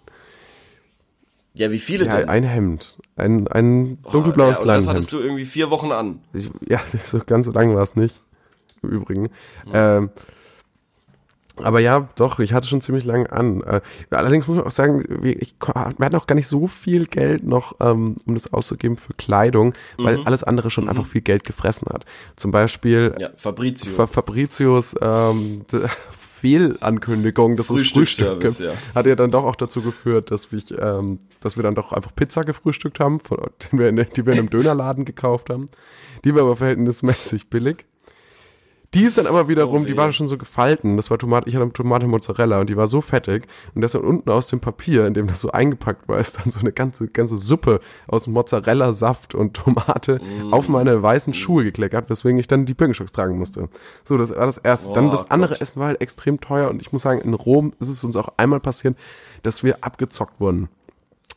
[1.54, 2.28] Ja, wie viele ja, denn?
[2.28, 2.98] ein Hemd.
[3.16, 6.20] Ein, ein Oh, dunkelblaues ja, und das hattest du irgendwie vier Wochen an.
[6.34, 8.20] Ich, ja, so ganz so lang war es nicht.
[8.82, 9.30] Im Übrigen.
[9.72, 10.10] Ähm,
[11.64, 13.62] aber ja, doch, ich hatte schon ziemlich lang an.
[13.62, 17.06] Äh, allerdings muss man auch sagen, wir, ich, wir hatten auch gar nicht so viel
[17.06, 20.26] Geld noch, ähm, um das auszugeben für Kleidung, weil Mhm.
[20.26, 22.04] alles andere schon einfach viel Geld gefressen hat.
[22.36, 23.92] Zum Beispiel Ja, Fabrizio.
[23.92, 25.62] Fa Fabricios ähm,
[26.40, 28.72] Fehlankündigung, dass es Frühstück gibt, ja.
[28.94, 32.14] hat ja dann doch auch dazu geführt, dass, ich, ähm, dass wir dann doch einfach
[32.14, 33.38] Pizza gefrühstückt haben, von,
[33.72, 35.68] die, wir in, die wir in einem Dönerladen gekauft haben.
[36.24, 37.84] Die war aber verhältnismäßig billig.
[38.92, 40.96] Die ist dann aber wiederum, Oh die war schon so gefalten.
[40.96, 43.46] Das war Tomate, ich hatte Tomate Mozzarella und die war so fettig.
[43.76, 46.50] Und das dann unten aus dem Papier, in dem das so eingepackt war, ist dann
[46.50, 50.52] so eine ganze, ganze Suppe aus Mozzarella, Saft und Tomate Mm.
[50.52, 53.68] auf meine weißen Schuhe gekleckert, weswegen ich dann die Birkenstocks tragen musste.
[54.04, 54.92] So, das war das erste.
[54.92, 55.60] dann Oh das andere Gott.
[55.62, 58.30] Essen war halt extrem teuer und ich muss sagen, in Rom ist es uns auch
[58.38, 58.96] einmal passiert,
[59.44, 60.68] dass wir abgezockt wurden.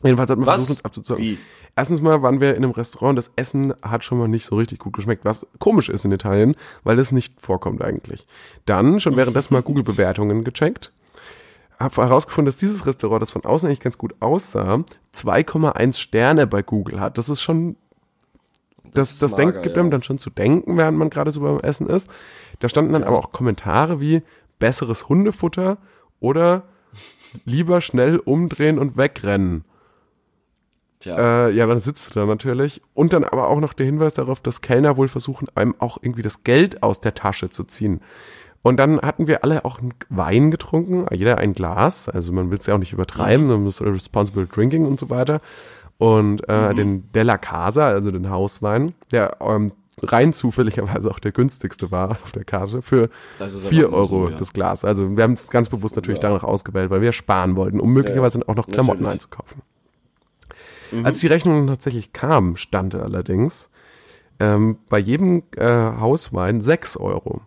[0.02, 0.56] Jedenfalls hat man Was?
[0.56, 1.24] versucht, uns abzuzocken.
[1.24, 1.38] Wie?
[1.76, 4.78] Erstens mal waren wir in einem Restaurant, das Essen hat schon mal nicht so richtig
[4.78, 8.26] gut geschmeckt, was komisch ist in Italien, weil das nicht vorkommt eigentlich.
[8.64, 10.92] Dann schon währenddessen mal Google-Bewertungen gecheckt.
[11.80, 14.84] Habe herausgefunden, dass dieses Restaurant, das von außen eigentlich ganz gut aussah,
[15.14, 17.18] 2,1 Sterne bei Google hat.
[17.18, 17.74] Das ist schon,
[18.92, 19.82] das, ist das, mager, denkt, gibt ja.
[19.82, 22.08] einem dann schon zu denken, während man gerade so beim Essen ist.
[22.60, 24.22] Da standen dann aber auch Kommentare wie
[24.60, 25.78] besseres Hundefutter
[26.20, 26.62] oder
[27.44, 29.64] lieber schnell umdrehen und wegrennen.
[31.06, 32.82] Äh, ja, dann sitzt du da natürlich.
[32.94, 36.22] Und dann aber auch noch der Hinweis darauf, dass Kellner wohl versuchen, einem auch irgendwie
[36.22, 38.00] das Geld aus der Tasche zu ziehen.
[38.62, 42.08] Und dann hatten wir alle auch Wein getrunken, jeder ein Glas.
[42.08, 45.40] Also man will es ja auch nicht übertreiben, man muss responsible drinking und so weiter.
[45.98, 46.76] Und äh, mhm.
[46.76, 49.68] den Della Casa, also den Hauswein, der ähm,
[50.02, 53.10] rein zufälligerweise auch der günstigste war auf der Karte für
[53.68, 54.38] vier Euro so, ja.
[54.38, 54.84] das Glas.
[54.84, 56.30] Also wir haben es ganz bewusst natürlich ja.
[56.30, 59.24] danach ausgewählt, weil wir sparen wollten, um möglicherweise ja, auch noch Klamotten natürlich.
[59.24, 59.62] einzukaufen.
[60.92, 61.06] Mhm.
[61.06, 63.70] Als die Rechnung tatsächlich kam, stand allerdings
[64.40, 67.42] ähm, bei jedem äh, Hauswein sechs Euro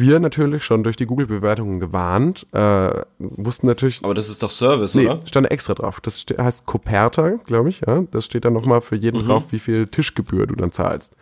[0.00, 4.02] wir natürlich schon durch die Google-Bewertungen gewarnt, äh, wussten natürlich.
[4.02, 5.20] Aber das ist doch Service, nee, oder?
[5.26, 6.00] stand extra drauf.
[6.00, 8.02] Das heißt Coperta, glaube ich, ja.
[8.10, 9.26] Das steht dann nochmal für jeden mhm.
[9.26, 11.14] drauf, wie viel Tischgebühr du dann zahlst.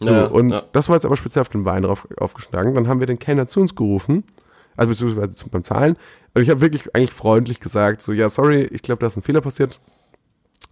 [0.00, 0.62] So, ja, und ja.
[0.72, 2.74] das war jetzt aber speziell auf den Wein drauf aufgeschlagen.
[2.74, 4.24] Dann haben wir den Kellner zu uns gerufen,
[4.76, 5.96] also beziehungsweise beim Zahlen.
[6.34, 9.22] Und ich habe wirklich eigentlich freundlich gesagt, so, ja, sorry, ich glaube, da ist ein
[9.22, 9.80] Fehler passiert.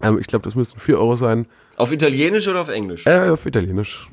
[0.03, 1.47] Ähm, ich glaube, das müssten vier Euro sein.
[1.77, 3.07] Auf Italienisch oder auf Englisch?
[3.07, 4.09] Äh, auf Italienisch.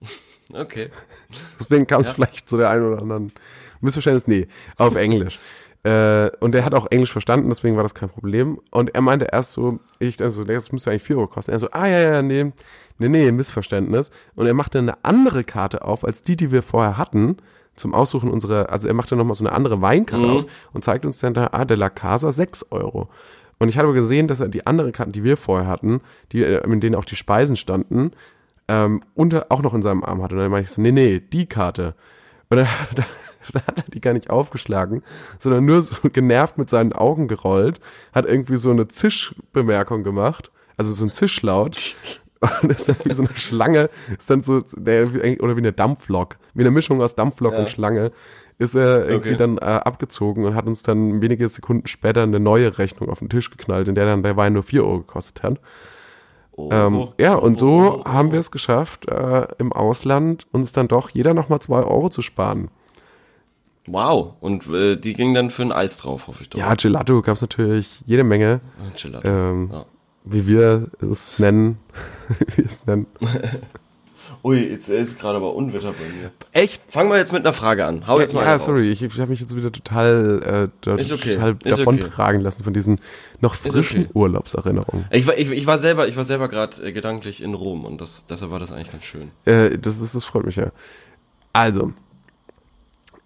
[0.54, 0.90] Okay.
[1.58, 2.12] Deswegen kam es ja.
[2.12, 3.32] vielleicht zu der einen oder anderen
[3.80, 4.26] Missverständnis.
[4.26, 5.38] Nee, auf Englisch.
[5.84, 8.60] Äh, und er hat auch Englisch verstanden, deswegen war das kein Problem.
[8.70, 11.52] Und er meinte erst so, ich also, das müsste eigentlich 4 Euro kosten.
[11.52, 12.52] Er so, ah ja, ja, nee,
[12.98, 14.10] nee, nee, Missverständnis.
[14.34, 17.38] Und er machte eine andere Karte auf, als die, die wir vorher hatten,
[17.74, 20.30] zum Aussuchen unserer, also er machte nochmal so eine andere Weinkarte mhm.
[20.30, 23.08] auf und zeigt uns dann da, ah, de la Casa 6 Euro.
[23.62, 26.00] Und ich habe gesehen, dass er die anderen Karten, die wir vorher hatten,
[26.32, 28.10] die, äh, in denen auch die Speisen standen,
[28.66, 30.34] ähm, unter, auch noch in seinem Arm hatte.
[30.34, 31.94] Und dann meinte ich so, nee, nee, die Karte.
[32.50, 33.04] Und dann, dann,
[33.52, 35.04] dann hat er die gar nicht aufgeschlagen,
[35.38, 37.78] sondern nur so genervt mit seinen Augen gerollt,
[38.12, 41.94] hat irgendwie so eine Zischbemerkung gemacht, also so ein Zischlaut.
[42.62, 45.06] Und ist dann wie so eine Schlange, ist dann so, der,
[45.38, 47.60] oder wie eine Dampflok, wie eine Mischung aus Dampflok ja.
[47.60, 48.10] und Schlange,
[48.58, 49.38] ist er irgendwie okay.
[49.38, 53.28] dann äh, abgezogen und hat uns dann wenige Sekunden später eine neue Rechnung auf den
[53.28, 55.60] Tisch geknallt, in der dann der Wein nur 4 Euro gekostet hat.
[56.52, 60.72] Oh, ähm, oh, ja, und so oh, haben wir es geschafft, äh, im Ausland uns
[60.72, 62.68] dann doch jeder nochmal zwei Euro zu sparen.
[63.86, 66.58] Wow, und äh, die ging dann für ein Eis drauf, hoffe ich doch.
[66.58, 68.60] Ja, Gelato gab es natürlich jede Menge.
[69.00, 69.84] Gelato, ähm, ja.
[70.24, 71.78] Wie wir es nennen.
[72.28, 73.06] wie wir es nennen.
[74.44, 76.32] Ui, jetzt ist gerade aber Unwetter bei mir.
[76.50, 76.82] Echt?
[76.88, 78.06] Fangen wir jetzt mit einer Frage an.
[78.08, 81.34] Hau jetzt mal Ja, sorry, ich, ich habe mich jetzt wieder total, äh, okay.
[81.34, 82.44] total davontragen okay.
[82.44, 82.98] lassen von diesen
[83.40, 84.10] noch frischen okay.
[84.14, 85.06] Urlaubserinnerungen.
[85.12, 88.00] Ich war, ich, ich war selber, ich war selber gerade äh, gedanklich in Rom und
[88.00, 89.30] das, deshalb war das eigentlich ganz schön.
[89.44, 90.72] Äh, das ist, das freut mich ja.
[91.52, 91.92] Also,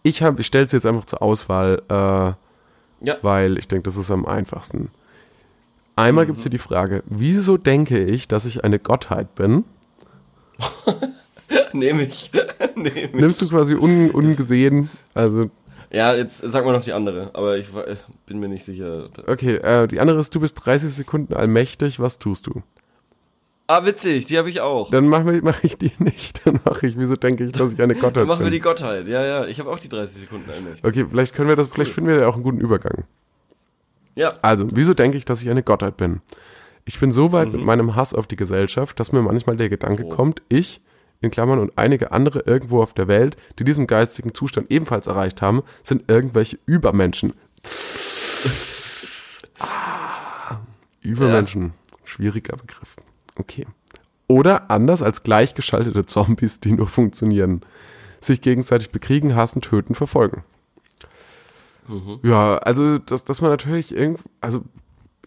[0.03, 3.17] ich habe, ich stelle es jetzt einfach zur Auswahl, äh, ja.
[3.23, 4.91] weil ich denke, das ist am einfachsten.
[5.97, 6.29] Einmal mhm.
[6.29, 9.65] gibt es hier die Frage, wieso denke ich, dass ich eine Gottheit bin?
[11.73, 12.31] Nehme ich.
[12.75, 13.13] Nehm ich.
[13.15, 15.51] Nimmst du quasi un, ungesehen, also.
[15.91, 17.69] Ja, jetzt sag mal noch die andere, aber ich
[18.27, 19.09] bin mir nicht sicher.
[19.27, 22.63] Okay, äh, die andere ist, du bist 30 Sekunden allmächtig, was tust du?
[23.69, 24.91] Ah, witzig, die habe ich auch.
[24.91, 26.47] Dann mache mach ich die nicht.
[26.47, 28.21] Dann mache ich, wieso denke ich, dass ich eine Gottheit bin?
[28.23, 29.47] Dann machen wir die Gottheit, ja, ja.
[29.47, 30.85] Ich habe auch die 30 Sekunden allmächtig.
[30.85, 31.75] Okay, vielleicht können wir das, cool.
[31.75, 33.05] vielleicht finden wir da auch einen guten Übergang.
[34.17, 34.35] Ja.
[34.41, 36.21] Also, wieso denke ich, dass ich eine Gottheit bin?
[36.89, 37.57] Ich bin so weit mhm.
[37.57, 40.09] mit meinem Hass auf die Gesellschaft, dass mir manchmal der Gedanke oh.
[40.09, 40.81] kommt, ich,
[41.21, 45.43] in Klammern und einige andere irgendwo auf der Welt, die diesen geistigen Zustand ebenfalls erreicht
[45.43, 47.35] haben, sind irgendwelche Übermenschen.
[49.59, 50.61] ah,
[51.01, 51.73] Übermenschen.
[51.91, 51.97] Ja.
[52.05, 52.97] Schwieriger Begriff.
[53.35, 53.67] Okay.
[54.29, 57.63] Oder anders als gleichgeschaltete Zombies, die nur funktionieren.
[58.21, 60.45] Sich gegenseitig bekriegen, hassen, töten, verfolgen.
[61.89, 62.21] Mhm.
[62.23, 64.63] Ja, also, dass, dass man natürlich irgendwie, also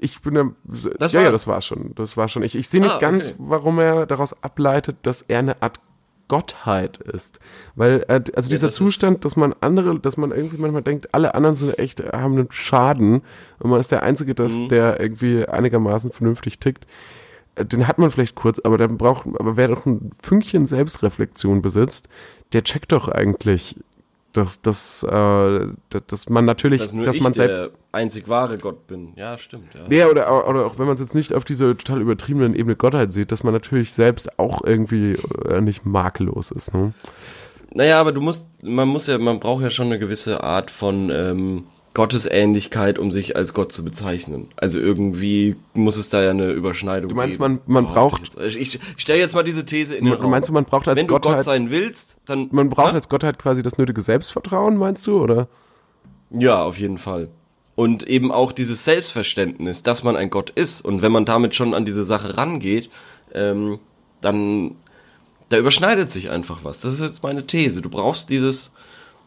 [0.02, 0.50] ich bin ja,
[0.98, 2.44] das ja, ja, das war schon, das war schon.
[2.44, 3.36] Ich, ich sehe nicht ah, ganz, okay.
[3.40, 5.80] warum er daraus ableitet, dass er eine Art
[6.30, 7.40] Gottheit ist.
[7.76, 11.56] Weil, äh, also dieser Zustand, dass man andere, dass man irgendwie manchmal denkt, alle anderen
[11.56, 13.22] sind echt, haben einen Schaden
[13.60, 14.70] und man ist der Einzige, dass mhm.
[14.70, 16.86] der irgendwie einigermaßen vernünftig tickt.
[17.56, 21.62] Äh, den hat man vielleicht kurz, aber dann braucht, aber wer doch ein Fünkchen Selbstreflexion
[21.62, 22.08] besitzt,
[22.54, 23.76] der checkt doch eigentlich,
[24.34, 29.13] dass, dass, äh, dass man natürlich, dass, dass man selbst der einzig wahre Gott bin.
[29.15, 29.74] Ja, stimmt.
[29.74, 32.76] Ja, ja oder, oder auch wenn man es jetzt nicht auf diese total übertriebenen Ebene
[32.76, 36.74] Gottheit sieht, dass man natürlich selbst auch irgendwie äh, nicht makellos ist.
[36.74, 36.94] Ne?
[37.74, 41.10] Naja, aber du musst, man muss ja, man braucht ja schon eine gewisse Art von
[41.10, 41.63] ähm,
[42.00, 44.48] Gottesähnlichkeit, um sich als Gott zu bezeichnen.
[44.56, 47.10] Also irgendwie muss es da ja eine Überschneidung geben.
[47.10, 47.60] Du meinst, geben.
[47.66, 48.38] man, man oh, braucht...
[48.42, 50.32] Ich, ich, stelle jetzt mal diese These in den Raum.
[50.32, 51.34] Meinst du, man braucht als Wenn Gottheit...
[51.34, 52.48] Du Gott sein willst, dann...
[52.52, 52.94] Man braucht ja?
[52.94, 55.50] als Gottheit quasi das nötige Selbstvertrauen, meinst du, oder?
[56.30, 57.28] Ja, auf jeden Fall.
[57.76, 60.80] Und eben auch dieses Selbstverständnis, dass man ein Gott ist.
[60.80, 62.90] Und wenn man damit schon an diese Sache rangeht,
[63.34, 63.78] ähm,
[64.22, 64.78] dann...
[65.50, 66.80] Da überschneidet sich einfach was.
[66.80, 67.82] Das ist jetzt meine These.
[67.82, 68.72] Du brauchst dieses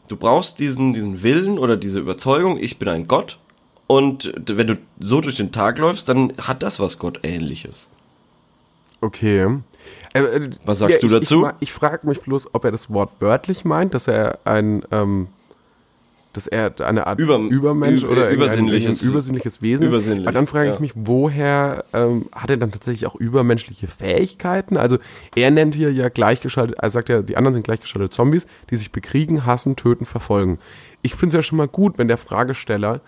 [0.09, 3.38] Du brauchst diesen, diesen Willen oder diese Überzeugung, ich bin ein Gott
[3.87, 7.88] Und wenn du so durch den Tag läufst, dann hat das was Gottähnliches.
[9.01, 9.59] Okay.
[10.15, 11.47] Äh, äh, Was sagst du ich, dazu?
[11.61, 15.29] Ich, ich frage mich bloß, ob er das Wort wörtlich meint, dass er ein, ähm,
[16.33, 19.92] dass er eine Art Über- Übermensch oder übersinnliches- ein übersinnliches Wesen ist.
[19.92, 20.81] übersinnlich, Aber dann frage ich ja.
[20.81, 24.77] mich, woher ähm, hat er dann tatsächlich auch übermenschliche Fähigkeiten?
[24.77, 24.99] Also
[25.37, 28.92] er nennt hier ja gleichgeschaltet, er sagt ja, die anderen sind gleichgeschaltete Zombies, die sich
[28.92, 30.59] bekriegen, hassen, töten, verfolgen.
[31.03, 33.01] Ich finde es ja schon mal gut, wenn der Fragesteller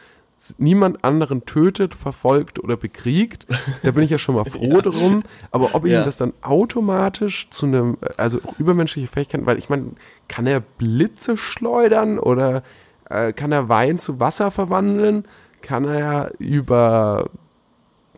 [0.58, 3.46] niemand anderen tötet, verfolgt oder bekriegt.
[3.82, 5.22] Da bin ich ja schon mal froh drum.
[5.50, 6.04] Aber ob ihm Ja.
[6.04, 9.92] das dann automatisch zu einem, also auch übermenschliche Fähigkeiten, weil ich meine,
[10.28, 12.62] kann er Blitze schleudern oder
[13.14, 15.24] äh, kann er Wein zu Wasser verwandeln?
[15.62, 17.30] Kann er über,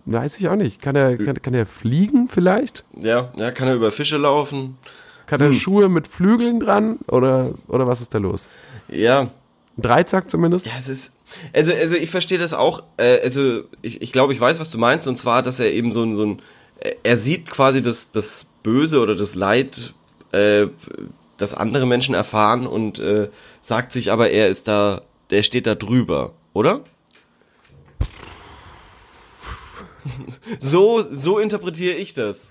[0.04, 2.84] weiß ich auch nicht, kann er, kann, kann er fliegen vielleicht?
[3.00, 4.78] Ja, ja, kann er über Fische laufen?
[5.26, 5.52] Kann Hm.
[5.52, 8.48] er Schuhe mit Flügeln dran oder, oder was ist da los?
[8.88, 9.30] Ja, Ein
[9.82, 10.66] Dreizack zumindest?
[10.66, 11.16] Ja, es ist,
[11.52, 14.78] also, also ich verstehe das auch, äh, also ich, ich glaube, ich weiß, was du
[14.78, 16.42] meinst, und zwar, dass er eben so ein, so ein,
[17.02, 19.94] er sieht quasi das, das Böse oder das Leid,
[20.32, 20.66] äh,
[21.38, 23.28] das andere Menschen erfahren und äh,
[23.62, 26.82] sagt sich aber, er ist da, der steht da drüber, oder?
[30.58, 32.50] so, so interpretiere ich das.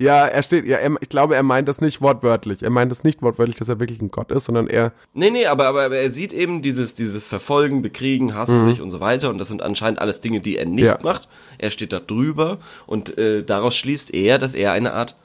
[0.00, 2.62] Ja, er steht, ja, er, ich glaube, er meint das nicht wortwörtlich.
[2.62, 5.46] Er meint das nicht wortwörtlich, dass er wirklich ein Gott ist, sondern er, Nee, nee,
[5.46, 9.28] aber, aber, aber er sieht eben dieses, dieses Verfolgen, Bekriegen, Hassen sich und so weiter.
[9.28, 10.86] Und das sind anscheinend alles Dinge, die er nicht Mhm.
[10.86, 10.98] Ja.
[11.02, 11.28] macht.
[11.58, 15.16] Er steht da drüber und äh, daraus schließt er, dass er eine Art,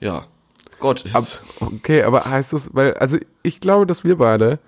[0.00, 0.26] ja,
[0.84, 1.14] Gott ist.
[1.16, 1.24] Ab,
[1.72, 4.58] okay, aber heißt das, weil, also ich glaube, dass wir beide,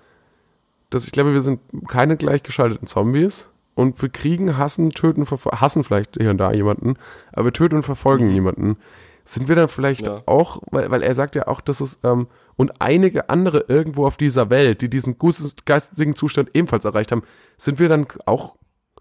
[0.89, 6.15] dass ich glaube, wir sind keine gleichgeschalteten Zombies und bekriegen, hassen, töten, verfol- hassen vielleicht
[6.19, 6.95] hier und da jemanden,
[7.33, 8.77] aber wir töten und verfolgen niemanden.
[9.25, 10.23] Sind wir dann vielleicht Ja.
[10.25, 14.17] auch, weil, weil er sagt ja auch, dass es, ähm, und einige andere irgendwo auf
[14.17, 15.17] dieser Welt, die diesen
[15.65, 17.23] geistigen Zustand ebenfalls erreicht haben,
[17.57, 18.55] sind wir dann auch,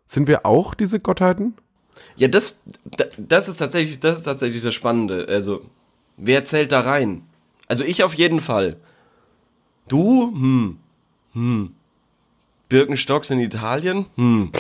[0.05, 1.55] sind wir auch diese Gottheiten?
[2.17, 5.27] Ja, das, da- das ist tatsächlich, das ist tatsächlich das Spannende.
[5.29, 5.63] Also,
[6.17, 7.23] wer zählt da rein?
[7.69, 8.77] Also ich auf jeden Fall.
[9.89, 10.33] Du?
[10.33, 10.79] Hm.
[11.33, 11.73] Hm.
[12.69, 14.07] Birkenstocks in Italien?
[14.17, 14.51] Hm.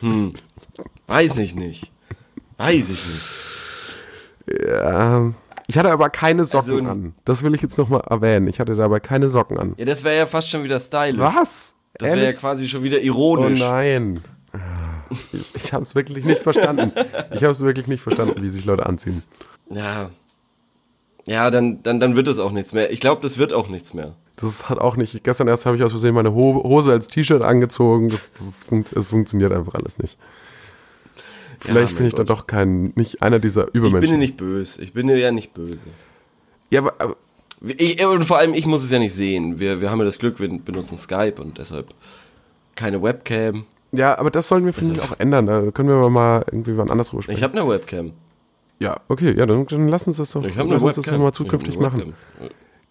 [0.00, 0.34] Hm.
[1.06, 1.90] Weiß ich nicht.
[2.56, 4.66] Weiß ich nicht.
[4.66, 5.32] Ja,
[5.66, 7.14] ich hatte aber keine Socken Also- an.
[7.24, 8.46] Das will ich jetzt nochmal erwähnen.
[8.48, 9.74] Ich hatte dabei keine Socken an.
[9.76, 11.18] Ja, das wäre ja fast schon wieder stylisch.
[11.20, 11.74] Was?
[11.94, 13.58] Das wäre ja quasi schon wieder Oh ironisch.
[13.60, 14.22] nein.
[15.32, 16.92] Ich, ich habe es wirklich nicht verstanden.
[17.32, 19.22] Ich habe es wirklich nicht verstanden, wie sich Leute anziehen.
[19.70, 20.10] ja.
[21.28, 22.90] Ja, dann, dann, dann wird es auch nichts mehr.
[22.90, 24.14] Ich glaube, das wird auch nichts mehr.
[24.36, 25.22] Das hat auch nicht.
[25.24, 28.08] Gestern erst habe ich aus Versehen meine Ho Hose als T-Shirt angezogen.
[28.08, 30.18] Das, das, funkt, das funktioniert einfach alles nicht.
[31.60, 32.38] Vielleicht mein bin ich dann Gott.
[32.38, 34.12] doch kein, nicht einer dieser Ich bin Übermenschen.
[34.12, 34.80] dir nicht böse.
[34.80, 35.86] Ich bin dir ja nicht böse.
[36.70, 37.16] ja, aber, aber
[37.66, 39.58] Ich, und vor allem, ich muss es ja nicht sehen.
[39.58, 41.88] Wir, wir haben ja das Glück, wir benutzen Skype und deshalb
[42.76, 43.64] keine Webcam.
[43.90, 45.46] ja, aber das sollten wir finde ich auch ändern.
[45.46, 47.36] Da können wir aber mal irgendwie wann anders drüber sprechen.
[47.38, 48.12] Ich habe eine Webcam.
[48.80, 51.32] Ja, okay, ja, dann, dann lass uns das doch, Ich lass uns das doch mal
[51.32, 52.14] zukünftig machen.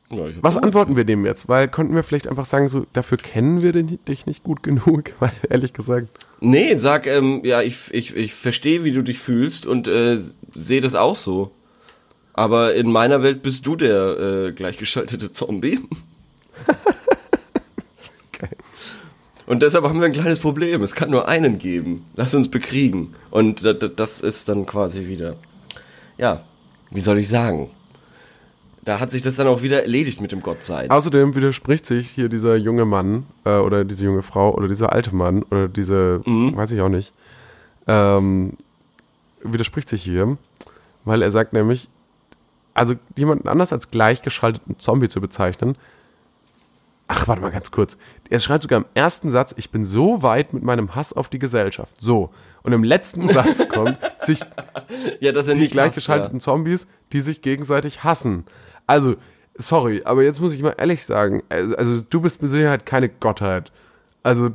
[0.10, 1.50] Ja, Was antworten wir dem jetzt?
[1.50, 5.32] Weil konnten wir vielleicht einfach sagen, so dafür kennen wir dich nicht gut genug, weil
[5.50, 6.08] ehrlich gesagt.
[6.40, 10.18] Nee, sag, ähm, ja, ich, ich, ich verstehe, wie du dich fühlst und äh,
[10.56, 11.52] sehe das auch so.
[12.34, 15.80] Aber in meiner Welt bist du der äh, gleichgeschaltete Zombie.
[18.34, 18.50] Okay.
[19.48, 20.82] Und deshalb haben wir ein kleines Problem.
[20.84, 22.06] Es kann nur einen geben.
[22.16, 23.16] Lass uns bekriegen.
[23.32, 25.36] Und da- da- das ist dann quasi wieder,
[26.18, 26.44] ja,
[26.92, 27.70] wie soll ich sagen?
[28.84, 30.90] Da hat sich das dann auch wieder erledigt mit dem Gottsein.
[30.90, 35.14] Außerdem widerspricht sich hier dieser junge Mann äh, oder diese junge Frau oder dieser alte
[35.14, 37.12] Mann oder diese, weiß ich auch nicht,
[37.88, 38.54] ähm,
[39.44, 40.38] widerspricht sich hier,
[41.04, 41.90] weil er sagt nämlich,
[42.74, 45.76] also jemanden anders als gleichgeschalteten Zombie zu bezeichnen.
[47.10, 47.98] Ach, warte mal ganz kurz.
[48.30, 51.40] Er schreibt sogar im ersten Satz, ich bin so weit mit meinem Hass auf die
[51.40, 51.96] Gesellschaft.
[52.00, 52.30] So.
[52.68, 54.42] Und im letzten Satz kommt, sich
[55.22, 58.44] Ja, die gleichgeschalteten Zombies, die sich gegenseitig hassen.
[58.86, 59.16] Also,
[59.58, 63.08] sorry, aber jetzt muss ich mal ehrlich sagen, also, also du bist mit Sicherheit keine
[63.08, 63.72] Gottheit.
[64.22, 64.50] Also,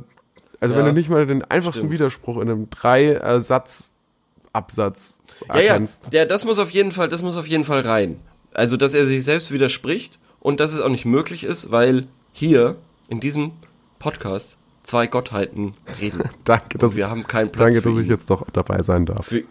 [0.59, 1.93] also wenn Ja, du nicht mal den einfachsten stimmt.
[1.93, 6.09] Widerspruch in einem Drei-Satz-Absatz Ja, ja, erkennst.
[6.11, 8.19] ja, das muss auf jeden Fall, das muss auf jeden Fall rein.
[8.53, 12.75] Also, dass er sich selbst widerspricht und dass es auch nicht möglich ist, weil hier
[13.07, 13.53] in diesem
[13.99, 16.23] Podcast zwei Gottheiten reden.
[16.43, 18.11] Danke, dass, wir haben keinen Platz danke, dass ich ihn.
[18.11, 19.27] jetzt doch dabei sein darf.
[19.27, 19.43] Für,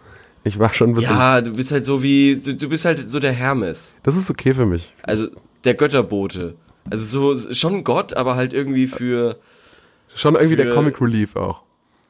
[0.43, 1.15] Ich war schon ein bisschen.
[1.15, 3.97] ja, du bist halt so wie, du, du bist halt so der Hermes.
[4.03, 4.93] Das ist okay für mich.
[5.03, 5.27] Also
[5.63, 6.55] der Götterbote.
[6.89, 9.37] Also so schon Gott, aber halt irgendwie für
[10.15, 11.61] Schon irgendwie der Für- Comic Relief auch.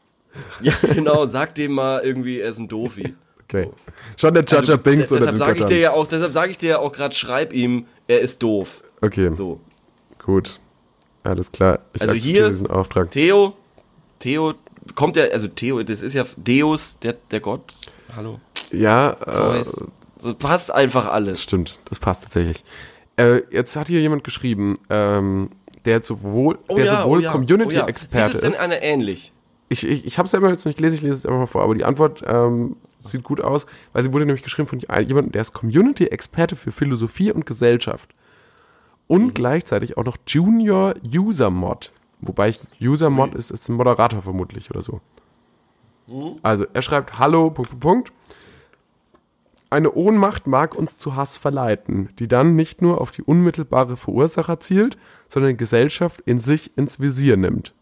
[0.62, 3.14] ja genau, sag dem mal irgendwie, er ist ein Doofi.
[3.44, 3.70] Okay.
[4.18, 6.52] Schon der Judge Also, Binks de- oder deshalb sage ich dir ja auch, deshalb sage
[6.52, 8.84] ich dir ja auch gerade, schreib ihm, er ist doof.
[9.02, 9.60] Okay, So.
[10.26, 10.60] gut.
[11.24, 11.80] Alles klar.
[11.94, 13.12] Ich Also hier- diesen Auftrag.
[13.12, 13.54] Theo,
[14.20, 14.54] Theo,
[14.96, 17.74] kommt ja, also Theo, das ist ja Deus, der, der Gott.
[18.16, 18.40] Hallo.
[18.72, 19.86] Ja, äh, Zeus.
[20.22, 21.42] Das passt einfach alles.
[21.44, 22.64] stimmt, das passt tatsächlich.
[23.18, 25.50] Äh, jetzt hat hier jemand geschrieben, ähm,
[25.86, 29.32] der sowohl, der sowohl Community-Experte Sieht es denn einer ähnlich?
[29.70, 31.64] Ich, ich, ich habe es selber jetzt nicht gelesen, ich lese es einfach mal vor,
[31.64, 35.42] aber die Antwort ähm, sieht gut aus, weil sie wurde nämlich geschrieben von jemandem, der
[35.42, 38.14] ist Community-Experte für Philosophie und Gesellschaft.
[39.08, 41.92] Und gleichzeitig auch noch Junior User Mod.
[42.22, 45.02] Wobei ich User Mod ist, ist ein Moderator vermutlich oder so.
[46.42, 48.14] Also er schreibt Hallo, Punkt, Punkt, Punkt.
[49.70, 54.60] Eine Ohnmacht mag uns zu Hass verleiten, die dann nicht nur auf die unmittelbare Verursacher
[54.60, 54.98] zielt,
[55.30, 57.74] sondern die Gesellschaft in sich ins Visier nimmt.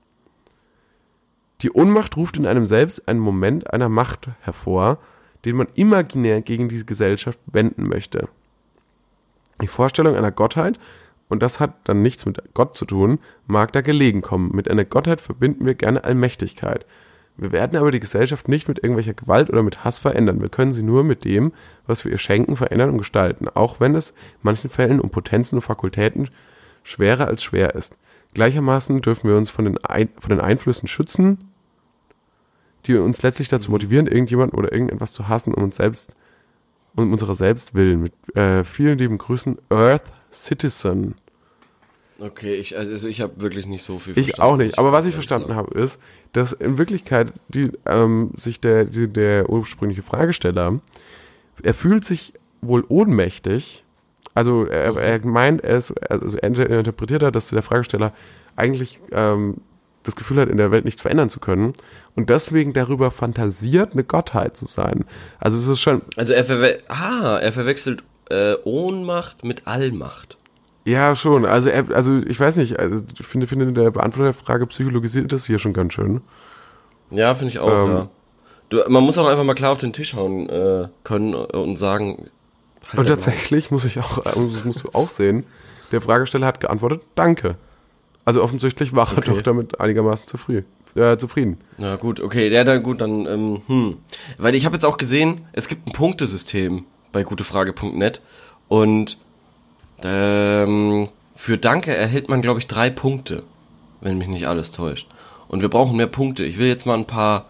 [1.61, 4.99] Die Ohnmacht ruft in einem selbst einen Moment einer Macht hervor,
[5.43, 8.29] den man imaginär gegen diese Gesellschaft wenden möchte.
[9.61, 10.79] Die Vorstellung einer Gottheit,
[11.31, 14.51] und das hat dann nichts mit Gott zu tun, mag da gelegen kommen.
[14.53, 16.85] Mit einer Gottheit verbinden wir gerne Allmächtigkeit.
[17.37, 20.41] Wir werden aber die Gesellschaft nicht mit irgendwelcher Gewalt oder mit Hass verändern.
[20.41, 21.53] Wir können sie nur mit dem,
[21.87, 25.55] was wir ihr schenken, verändern und gestalten, auch wenn es in manchen Fällen um Potenzen
[25.55, 26.29] und Fakultäten
[26.83, 27.97] schwerer als schwer ist.
[28.33, 31.37] Gleichermaßen dürfen wir uns von den, Ein von den Einflüssen schützen,
[32.85, 36.13] die uns letztlich dazu motivieren, irgendjemanden oder irgendetwas zu hassen, um uns selbst,
[36.95, 38.01] um unserer selbst willen.
[38.01, 41.15] Mit äh, vielen lieben Grüßen, Earth Citizen.
[42.21, 44.77] Okay, ich, also ich habe wirklich nicht so viel Ich auch nicht.
[44.77, 45.99] Aber was ich verstanden habe, ist,
[46.33, 50.79] dass in Wirklichkeit die, ähm, sich der, die, der ursprüngliche Fragesteller,
[51.63, 53.83] er fühlt sich wohl ohnmächtig.
[54.35, 58.13] Also er, er meint, er, ist, also er interpretiert hat, dass der Fragesteller
[58.55, 59.57] eigentlich ähm,
[60.03, 61.73] das Gefühl hat, in der Welt nichts verändern zu können
[62.15, 65.05] und deswegen darüber fantasiert, eine Gottheit zu sein.
[65.39, 70.37] Also es ist schon, Also er, verwe ah, er verwechselt äh, Ohnmacht mit Allmacht.
[70.85, 74.67] Ja schon, also also ich weiß nicht, also ich finde, finde der Beantworter der Frage
[74.67, 76.21] psychologisiert das hier schon ganz schön.
[77.09, 77.91] Ja, finde ich auch, Ähm.
[77.91, 78.09] ja.
[78.69, 82.29] Du, man muss auch einfach mal klar auf den Tisch hauen äh, können und sagen.
[82.89, 85.43] halt Und tatsächlich muss ich auch, äh, das musst du auch sehen,
[85.91, 87.57] der Fragesteller hat geantwortet, danke.
[88.23, 89.31] Also offensichtlich war er Okay.
[89.31, 90.65] doch damit einigermaßen zufrieden.
[90.95, 91.57] Äh, zufrieden.
[91.77, 93.97] Na gut, okay, ja, dann gut, dann, ähm, hm.
[94.37, 98.21] Weil ich habe jetzt auch gesehen, es gibt ein Punktesystem bei gutefrage.net
[98.69, 99.17] und
[100.03, 103.43] ähm, für Danke erhält man, glaube ich, drei Punkte,
[104.01, 105.07] wenn mich nicht alles täuscht.
[105.47, 106.43] Und wir brauchen mehr Punkte.
[106.43, 107.47] Ich will jetzt mal ein paar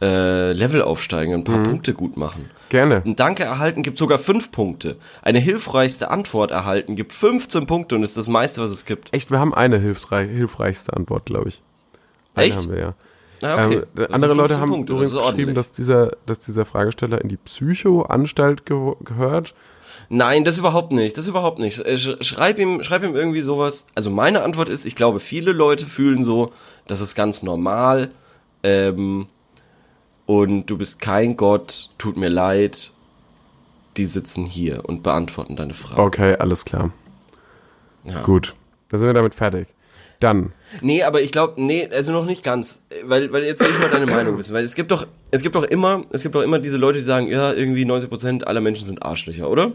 [0.00, 1.64] äh, Level aufsteigen, ein paar Mhm.
[1.64, 2.50] Punkte gut machen.
[2.68, 3.02] Gerne.
[3.04, 4.96] Ein Danke erhalten gibt sogar fünf Punkte.
[5.22, 9.12] Eine hilfreichste Antwort erhalten gibt 15 Punkte und ist das meiste, was es gibt.
[9.12, 11.62] Echt, wir haben eine hilfreich, hilfreichste Antwort, glaube ich.
[12.34, 12.56] Eine Echt?
[12.58, 12.94] haben wir ja.
[13.42, 13.82] Ah, okay.
[13.96, 17.28] Ähm, andere Leute 15 haben Punkte, übrigens das geschrieben, dass dieser, dass dieser Fragesteller in
[17.28, 19.54] die Psychoanstalt ge gehört.
[20.08, 21.16] Nein, das überhaupt nicht.
[21.18, 21.78] Das überhaupt nicht.
[21.80, 23.86] Sch- Schreib ihm, schreib ihm irgendwie sowas.
[23.94, 26.52] Also meine Antwort ist, ich glaube, viele Leute fühlen so,
[26.86, 28.10] das ist ganz normal.
[28.62, 29.26] Ähm,
[30.26, 32.90] und du bist kein Gott, tut mir leid.
[33.96, 36.00] Die sitzen hier und beantworten deine Frage.
[36.00, 36.90] Okay, alles klar.
[38.04, 38.22] Ja.
[38.22, 38.54] Gut.
[38.88, 39.68] Dann sind wir damit fertig.
[40.22, 40.52] Dann.
[40.80, 42.82] Nee, aber ich glaube, nee, also noch nicht ganz.
[43.04, 44.54] Weil, weil jetzt will ich mal deine Meinung wissen.
[44.54, 47.04] Weil es gibt doch, es gibt doch immer, es gibt doch immer diese Leute, die
[47.04, 49.72] sagen, ja, irgendwie 90% aller Menschen sind Arschlöcher, oder?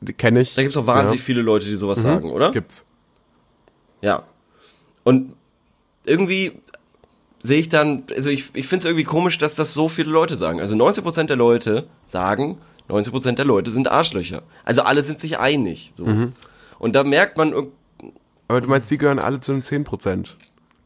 [0.00, 0.56] Die kenne ich.
[0.56, 1.24] Da gibt's doch wahnsinnig ja.
[1.24, 2.50] viele Leute, die sowas sagen, oder?
[2.50, 2.84] Gibt's.
[4.00, 4.24] Ja.
[5.04, 5.34] Und
[6.04, 6.52] irgendwie
[7.40, 10.36] sehe ich dann, also ich, ich finde es irgendwie komisch, dass das so viele Leute
[10.36, 10.60] sagen.
[10.60, 14.42] Also 90% der Leute sagen, 90% der Leute sind Arschlöcher.
[14.64, 15.92] Also alle sind sich einig.
[15.94, 16.04] So.
[16.06, 16.32] Mhm.
[16.78, 17.54] Und da merkt man,
[18.48, 20.34] Aber du meinst, sie gehören alle zu den 10%.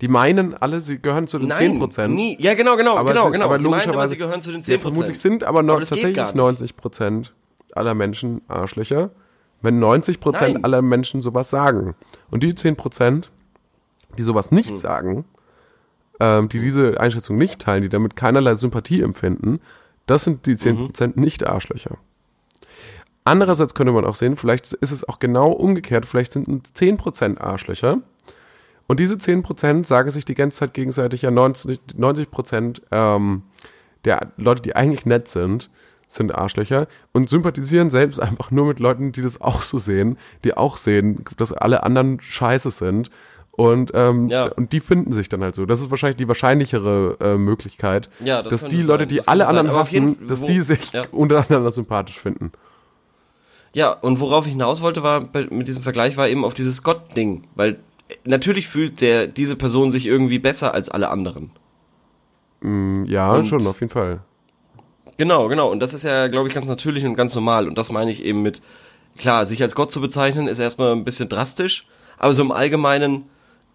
[0.00, 2.08] Die meinen alle, sie gehören zu den nein, 10%.
[2.08, 2.36] nie.
[2.40, 3.44] Ja, genau, genau, Aber genau, genau.
[3.46, 4.72] aber Sie meinen logischerweise- sie gehören zu den 10%.
[4.72, 6.34] Ja, vermutlich sind aber, noch Aber tatsächlich gar nicht.
[6.34, 7.32] 90 Prozent
[7.72, 9.10] aller Menschen Arschlöcher.
[9.60, 10.64] Wenn 90 Prozent Nein.
[10.64, 11.94] aller Menschen sowas sagen
[12.32, 13.30] und die 10 Prozent,
[14.18, 14.78] die sowas nicht Hm.
[14.78, 15.24] sagen,
[16.18, 19.60] ähm, die diese Einschätzung nicht teilen, die damit keinerlei Sympathie empfinden,
[20.06, 20.58] das sind die Mhm.
[20.58, 21.96] 10 Prozent nicht Arschlöcher.
[23.24, 26.96] Andererseits könnte man auch sehen, vielleicht ist es auch genau umgekehrt, vielleicht sind es 10
[26.96, 27.98] Prozent Arschlöcher
[28.88, 33.42] und diese 10% sagen sich die ganze Zeit gegenseitig, ja 90, 90% ähm,
[34.04, 35.70] der Leute, die eigentlich nett sind,
[36.08, 40.56] sind Arschlöcher und sympathisieren selbst einfach nur mit Leuten, die das auch so sehen, die
[40.56, 43.10] auch sehen, dass alle anderen scheiße sind.
[43.52, 44.46] Und, ähm, Ja.
[44.46, 45.64] und die finden sich dann halt so.
[45.66, 49.28] Das ist wahrscheinlich die wahrscheinlichere äh, Möglichkeit, Ja, das dass die sein, Leute, die das
[49.28, 51.02] alle anderen hassen, dass die sich ja.
[51.12, 52.52] untereinander sympathisch finden.
[53.74, 57.44] Ja, und worauf ich hinaus wollte, war mit diesem Vergleich war eben auf dieses Gott-Ding.
[57.54, 57.72] Weil
[58.08, 61.50] äh, natürlich fühlt der, diese Person sich irgendwie besser als alle anderen.
[62.60, 64.20] Mm, Ja, Und- schon, auf jeden Fall.
[65.18, 65.70] Genau, genau.
[65.70, 67.68] Und das ist ja, glaube ich, ganz natürlich und ganz normal.
[67.68, 68.60] Und das meine ich eben mit,
[69.16, 71.86] klar, sich als Gott zu bezeichnen, ist erstmal ein bisschen drastisch,
[72.18, 73.24] aber so im Allgemeinen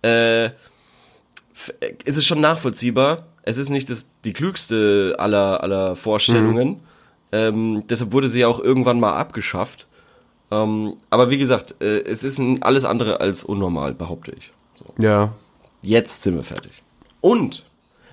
[0.04, 1.74] äh, f-
[2.06, 6.82] ist es schon nachvollziehbar, es ist nicht das, die klügste aller, aller Vorstellungen.
[7.38, 9.88] Ähm, deshalb wurde sie ja auch irgendwann mal abgeschafft.
[10.50, 14.52] Ähm, aber wie gesagt, äh, es ist alles andere als unnormal, behaupte ich.
[14.76, 15.04] So.
[15.04, 15.34] Ja.
[15.82, 16.84] Jetzt sind wir fertig.
[17.22, 17.66] Und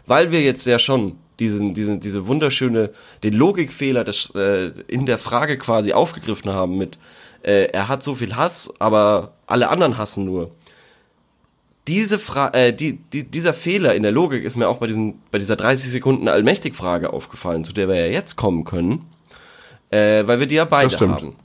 [0.07, 2.91] weil wir jetzt ja schon diesen, diesen, diese wunderschöne,
[3.23, 6.99] den Logikfehler des, äh, in der Frage quasi aufgegriffen haben mit,
[7.43, 10.51] äh, er hat so viel Hass, aber alle anderen hassen nur.
[11.87, 15.21] Diese Fra äh, die, die, dieser Fehler in der Logik ist mir auch bei, diesen,
[15.31, 19.07] bei dieser 30 Sekunden Allmächtig-Frage aufgefallen, zu der wir ja jetzt kommen können,
[19.95, 21.13] äh, weil wir die ja beide Das stimmt.
[21.13, 21.37] haben.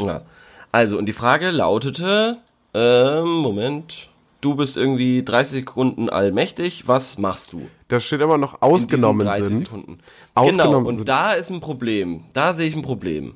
[0.00, 0.22] Ja.
[0.70, 2.36] Also, und die Frage lautete,
[2.72, 4.08] ähm, Moment,
[4.40, 7.68] du bist irgendwie 30 Sekunden allmächtig, was machst du?
[7.88, 9.58] Da steht aber noch ausgenommen 30 sind.
[9.58, 9.98] Sekunden.
[10.34, 11.08] Ausgenommen genau, und sind.
[11.08, 12.24] da ist ein Problem.
[12.32, 13.34] Da sehe ich ein Problem.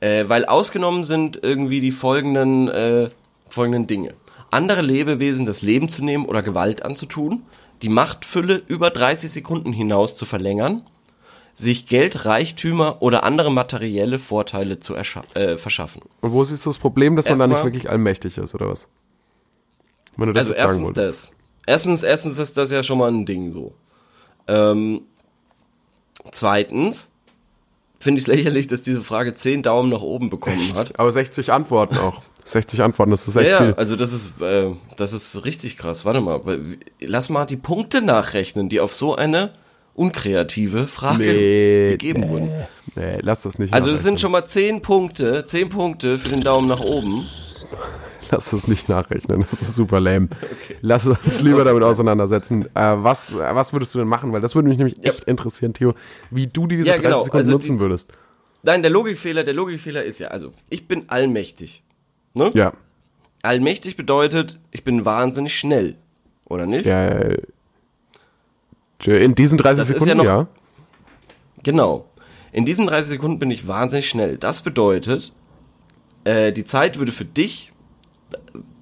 [0.00, 3.10] Äh, weil ausgenommen sind irgendwie die folgenden, äh,
[3.48, 4.14] folgenden Dinge.
[4.50, 7.42] Andere Lebewesen das Leben zu nehmen oder Gewalt anzutun,
[7.82, 10.82] die Machtfülle über 30 Sekunden hinaus zu verlängern,
[11.54, 16.02] sich Geld, Reichtümer oder andere materielle Vorteile zu äh, verschaffen.
[16.20, 18.88] Und wo siehst du das Problem, dass man da nicht wirklich allmächtig ist, oder was?
[20.16, 21.24] Wenn du das Also jetzt sagen erstens wolltest.
[21.24, 21.32] das.
[21.66, 23.74] Erstens, erstens ist das ja schon mal ein Ding so.
[24.48, 25.02] Ähm,
[26.32, 27.10] zweitens
[27.98, 30.98] finde ich es lächerlich, dass diese Frage 10 Daumen nach oben bekommen hat.
[30.98, 32.22] Aber 60 Antworten auch.
[32.44, 33.66] 60 Antworten, das ist echt Ja, viel.
[33.68, 36.04] ja, also das ist, äh, das ist richtig krass.
[36.06, 36.40] Warte mal,
[37.00, 39.52] lass mal die Punkte nachrechnen, die auf so eine
[40.00, 42.50] unkreative Frage Nee, gegeben wurden.
[42.96, 46.40] Nee, lass das nicht Also es sind schon mal 10 Punkte, 10 Punkte für den
[46.42, 47.26] Daumen nach oben.
[48.30, 50.28] Lass das nicht nachrechnen, das ist super lame.
[50.82, 52.64] Lass uns lieber damit auseinandersetzen.
[52.74, 54.32] Äh, was, äh, was würdest du denn machen?
[54.32, 55.94] Weil das würde mich nämlich echt interessieren, Theo,
[56.30, 58.12] wie du diese Ja, 30 genau, Sekunden also nutzen die- würdest.
[58.62, 61.82] Nein, der Logikfehler, der Logikfehler ist ja, also ich bin allmächtig.
[62.34, 62.50] Ne?
[62.54, 62.72] Ja.
[63.42, 65.96] Allmächtig bedeutet, ich bin wahnsinnig schnell.
[66.44, 66.84] Oder nicht?
[66.86, 67.10] ja.
[69.06, 70.48] Äh, In diesen 30 Das Sekunden, ja ja, noch-
[71.62, 72.06] Genau.
[72.52, 74.36] In diesen 30 Sekunden bin ich wahnsinnig schnell.
[74.38, 75.32] Das bedeutet,
[76.24, 77.72] äh, die Zeit würde für dich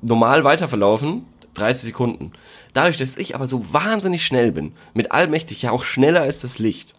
[0.00, 2.32] normal weiterverlaufen, 30 Sekunden.
[2.72, 6.58] Dadurch, dass ich aber so wahnsinnig schnell bin, mit allmächtig ja auch schneller als das
[6.58, 6.94] Licht.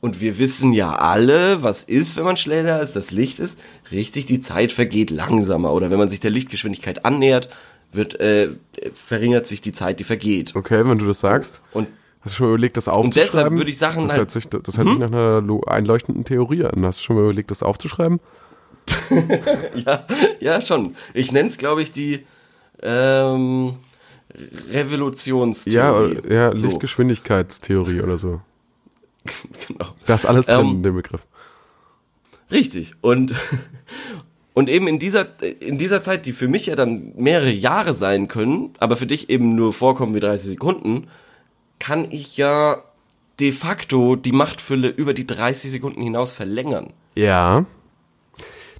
[0.00, 3.58] Und wir wissen ja alle, was ist, wenn man schneller als das Licht ist.
[3.90, 5.72] Richtig, die Zeit vergeht langsamer.
[5.72, 7.48] Oder wenn man sich der Lichtgeschwindigkeit annähert,
[7.92, 8.50] wird, äh,
[8.94, 10.54] verringert sich die Zeit, die vergeht.
[10.56, 11.60] Okay, wenn du das sagst.
[11.72, 11.88] Und
[12.24, 13.12] Hast du schon mal überlegt, das aufzuschreiben?
[13.26, 16.64] deshalb würde ich Sachen das halt- hört sich, das hört sich nach einer einleuchtenden Theorie
[16.64, 16.84] an.
[16.84, 18.20] Hast du schon mal überlegt, das aufzuschreiben?
[19.74, 20.06] Ja,
[20.40, 20.94] ja, schon.
[21.14, 22.24] Ich nenne es, glaube ich, die
[22.82, 23.74] ähm,
[24.72, 25.76] Revolutionstheorie.
[25.76, 28.40] Ja, oder- ja so, Lichtgeschwindigkeitstheorie oder so.
[29.68, 29.86] genau.
[30.06, 31.26] Da ist alles drin Ähm, in dem Begriff.
[32.50, 32.94] Richtig.
[33.00, 33.34] Und,
[34.54, 35.26] und eben in dieser,
[35.60, 39.30] in dieser Zeit, die für mich ja dann mehrere Jahre sein können, aber für dich
[39.30, 41.06] eben nur vorkommen wie 30 Sekunden,
[41.78, 42.82] kann ich ja
[43.40, 46.92] de facto die Machtfülle über die 30 Sekunden hinaus verlängern.
[47.14, 47.66] Ja.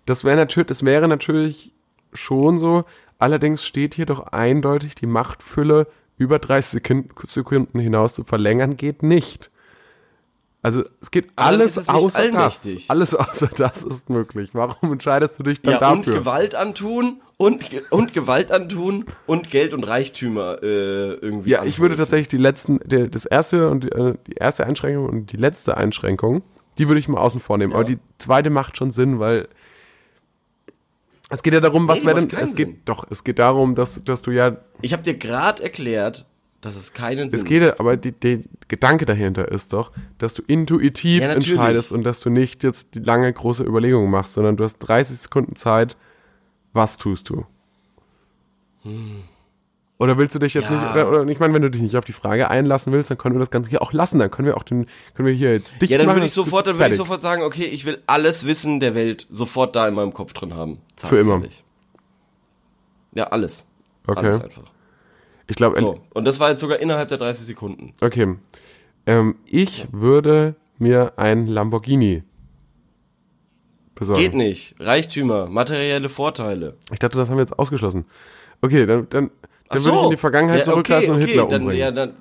[0.07, 1.73] Das wäre natürlich, das wäre natürlich
[2.13, 2.85] schon so.
[3.19, 5.87] Allerdings steht hier doch eindeutig, die Machtfülle
[6.19, 9.51] über 30 Sekund- Sekunden hinaus zu verlängern geht nicht.
[10.65, 12.67] Also es geht alles es außer das.
[12.89, 14.51] Alles außer das ist möglich.
[14.55, 16.21] Warum entscheidest du dich dann Ja, und dafür?
[16.21, 20.67] Gewalt antun und, und Gewalt antun und Geld und Reichtümer äh,
[21.17, 24.67] irgendwie Ja, ich würde tatsächlich die letzten, der, das erste und die, äh, die erste
[24.67, 26.43] Einschränkung und die letzte Einschränkung,
[26.79, 27.75] die würde ich mal außen vor nehmen.
[27.75, 29.49] Aber die zweite macht schon Sinn, weil
[31.29, 32.81] es geht ja darum, was Nee, die wäre denn, es geht, Sinn.
[32.87, 36.25] doch, es geht darum, dass, dass du ja, Ich habe dir gerade erklärt,
[36.65, 40.43] dass es keinen Sinn es geht aber die, der Gedanke dahinter ist doch, dass du
[40.47, 44.65] intuitiv Ja, entscheidest und dass du nicht jetzt die lange große Überlegung machst, sondern du
[44.65, 45.97] hast 30 Sekunden Zeit,
[46.73, 47.45] was tust du?
[49.99, 50.75] Oder willst du dich jetzt Hm.
[50.77, 50.83] Ja.
[50.83, 53.19] nicht, oder, oder ich meine, wenn du dich nicht auf die Frage einlassen willst, dann
[53.19, 54.19] können wir das Ganze hier auch lassen.
[54.19, 56.35] Dann können wir auch den, können wir hier jetzt dicht Ja, dann machen, würde ich
[56.35, 59.27] das ist sofort, dann würde ich sofort sagen, okay, ich will alles Wissen der Welt
[59.31, 60.79] sofort da in meinem Kopf drin haben.
[60.97, 61.41] Zack, Für immer.
[61.41, 61.63] fertig.
[63.13, 63.67] Ja, alles.
[64.07, 64.19] Okay.
[64.19, 64.74] Alles einfach.
[65.47, 66.01] Ich glaube, So.
[66.15, 67.95] Und das war jetzt sogar innerhalb der 30 Sekunden.
[68.01, 68.37] okay.
[69.07, 72.23] Ähm, ich würde mir ein Lamborghini
[73.95, 74.21] besorgen.
[74.23, 74.75] Geht nicht.
[74.81, 76.77] Reichtümer, materielle Vorteile.
[76.91, 78.07] Ich dachte, das haben wir jetzt ausgeschlossen.
[78.63, 79.31] Okay, dann, dann,
[79.69, 81.81] dann würde ich in die Vergangenheit ja, zurückreisen und Hitler dann, umbringen.
[81.81, 82.15] Ja, dann,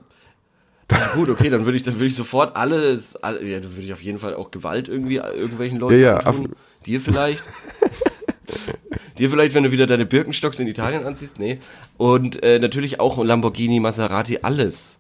[0.91, 3.83] ja gut, okay, dann würde ich, dann würde ich sofort alles, alle, ja, dann würde
[3.83, 6.53] ich auf jeden Fall auch Gewalt irgendwie irgendwelchen Leuten Ja, ja, antun.
[6.85, 7.41] Dir vielleicht.
[9.17, 11.59] Dir vielleicht, wenn du wieder deine Birkenstocks in Italien anziehst, nee.
[11.97, 14.99] Und äh, natürlich auch Lamborghini, Maserati, alles.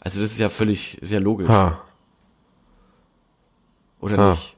[0.00, 1.82] Also das ist ja völlig, ist ja logisch, ha.
[4.00, 4.30] oder ha.
[4.30, 4.56] nicht?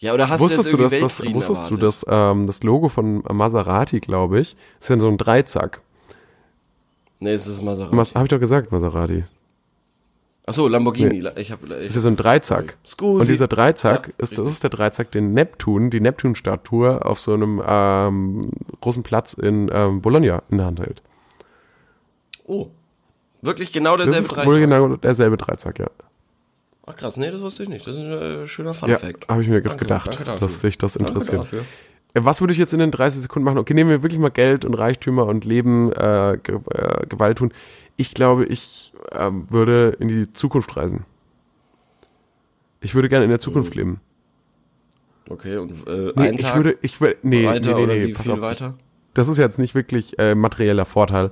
[0.00, 2.04] Ja, oder hast Wusstest du du, jetzt dass irgendwie das, wusstest du, erwartet?
[2.06, 5.82] dass ähm, das Logo von Maserati, glaube ich, ist ja so ein Dreizack.
[7.18, 7.94] Nee, es ist Maserati.
[7.96, 9.24] Was habe ich doch gesagt, Maserati?
[10.46, 11.24] Achso, Lamborghini.
[11.36, 12.76] Ich hab, ich, Das ist ja so ein Dreizack.
[12.86, 13.20] Scusi.
[13.20, 17.34] Und dieser Dreizack, Ja, ist, das ist der Dreizack, den Neptun, die Neptun-Statue auf so
[17.34, 21.02] einem ähm, großen Platz in ähm, Bologna in der Hand hält.
[22.46, 22.68] Oh.
[23.42, 24.46] Wirklich genau Das derselbe ist Dreizack?
[24.46, 25.86] wohl genau derselbe Dreizack, ja.
[26.86, 27.86] Ach krass, nee, das wusste ich nicht.
[27.86, 29.28] Das ist ein äh, schöner Ja, Fun-Fact.
[29.28, 31.38] habe ich mir Danke, gedacht, danke dass sich das Danke interessiert.
[31.40, 31.64] dafür.
[32.14, 33.58] Äh, Was würde ich jetzt in den 30 Sekunden machen?
[33.58, 37.52] Okay, nehmen wir wirklich mal Geld und Reichtümer und Leben, äh, Ge äh, Gewalt tun.
[37.96, 41.04] Ich glaube, ich ähm, würde in die Zukunft reisen.
[42.80, 44.00] Ich würde gerne in der Zukunft leben.
[45.28, 47.94] Okay, und äh, Nee, einen ich Tag würde, ich würde, nee, weiter nee, nee, oder
[47.94, 48.40] nee, wie pass viel auf.
[48.40, 48.74] weiter?
[49.14, 51.30] Das ist jetzt nicht wirklich äh, materieller Vorteil.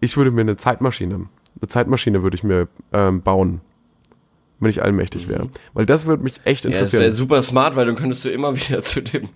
[0.00, 1.14] Ich würde mir eine Zeitmaschine,
[1.60, 3.60] eine Zeitmaschine würde ich mir ähm, bauen,
[4.58, 5.48] wenn ich allmächtig wäre.
[5.74, 6.70] Weil das würde mich echt Mhm.
[6.72, 7.02] Ja, das interessieren.
[7.02, 9.28] wäre super smart, weil dann könntest du immer wieder zu dem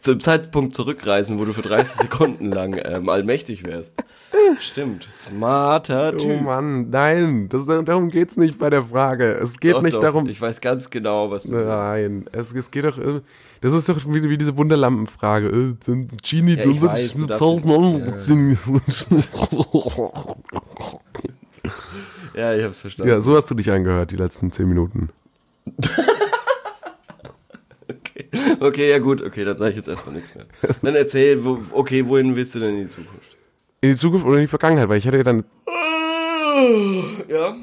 [0.00, 3.94] zu dem Zeitpunkt zurückreisen, wo du für 30 Sekunden lang ähm, allmächtig wärst.
[4.60, 6.42] Stimmt, smarter oh Typ.
[6.42, 9.32] Mann, nein, das, darum geht's nicht bei der Frage.
[9.32, 10.26] Es geht Doch, nicht doch, darum.
[10.28, 12.98] Ich weiß ganz genau, was du Nein, es, es geht doch.
[12.98, 13.20] äh,
[13.60, 15.48] Das ist doch wie, wie diese Wunderlampenfrage.
[15.48, 15.74] Äh,
[16.22, 18.02] Genie, Ja, du tausend jetzt- Euro.
[22.34, 23.10] Ja, ich hab's verstanden.
[23.12, 25.10] Ja, so hast du dich angehört, die letzten zehn Minuten.
[28.60, 28.90] Okay.
[28.90, 30.46] ja gut, okay, dann sage ich jetzt erstmal nichts mehr.
[30.82, 33.36] Dann erzähl, wo, okay, wohin willst du denn in die Zukunft?
[33.80, 35.44] In die Zukunft oder in die Vergangenheit, weil ich hätte dann.
[37.28, 37.56] Ja.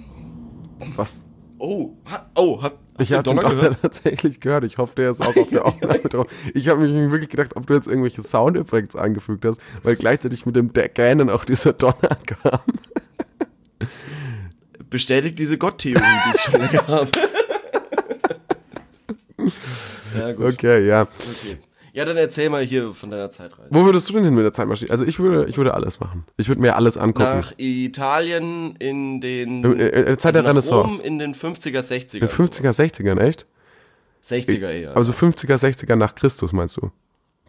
[0.96, 1.22] Was?
[1.60, 4.64] Oh, ha, oh, hab, hast Ich habe den Donner tatsächlich gehört.
[4.64, 6.28] Ich hoffe, der ist auch auf der Aufnahme drauf.
[6.54, 10.56] Ich habe mich wirklich gedacht, ob du jetzt irgendwelche Soundeffekte eingefügt hast, weil gleichzeitig mit
[10.56, 12.60] dem De- Gähnen auch dieser Donner kam.
[14.90, 17.10] Bestätigt diese Gott-Theorie, die ich schon habe.
[20.20, 20.54] Ja, gut.
[20.54, 21.02] Okay, ja.
[21.04, 21.58] Okay.
[21.94, 23.70] Ja, dann erzähl mal hier von deiner Zeitreise.
[23.72, 24.92] Wo würdest du denn hin mit der Zeitmaschine?
[24.92, 26.26] Also ich würde, ich würde alles machen.
[26.38, 27.24] Ich würde mir alles angucken.
[27.40, 30.98] Nach Italien in den Äh, äh, Zeit der nach Renaissance.
[30.98, 32.18] Rom in den 50er, 60er.
[32.22, 33.48] In 50er, 60ern, echt?
[34.24, 34.96] 60er eher.
[34.96, 36.92] Also 50er, 60er nach Christus, meinst du?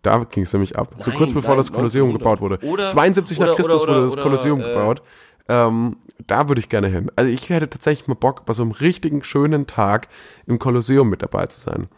[0.02, 0.94] Da ging es nämlich ab.
[0.98, 2.40] so Nein, kurz bevor nein, das Kolosseum 1900.
[2.40, 2.66] gebaut wurde.
[2.66, 5.02] Oder- 72 nach oder- Christus oder- wurde das Kolosseum äh, gebaut.
[5.48, 5.96] Ähm,
[6.26, 7.10] da würde ich gerne hin.
[7.16, 10.08] Also ich hätte tatsächlich mal Bock, bei so einem richtigen schönen Tag
[10.46, 11.88] im Kolosseum mit dabei zu sein.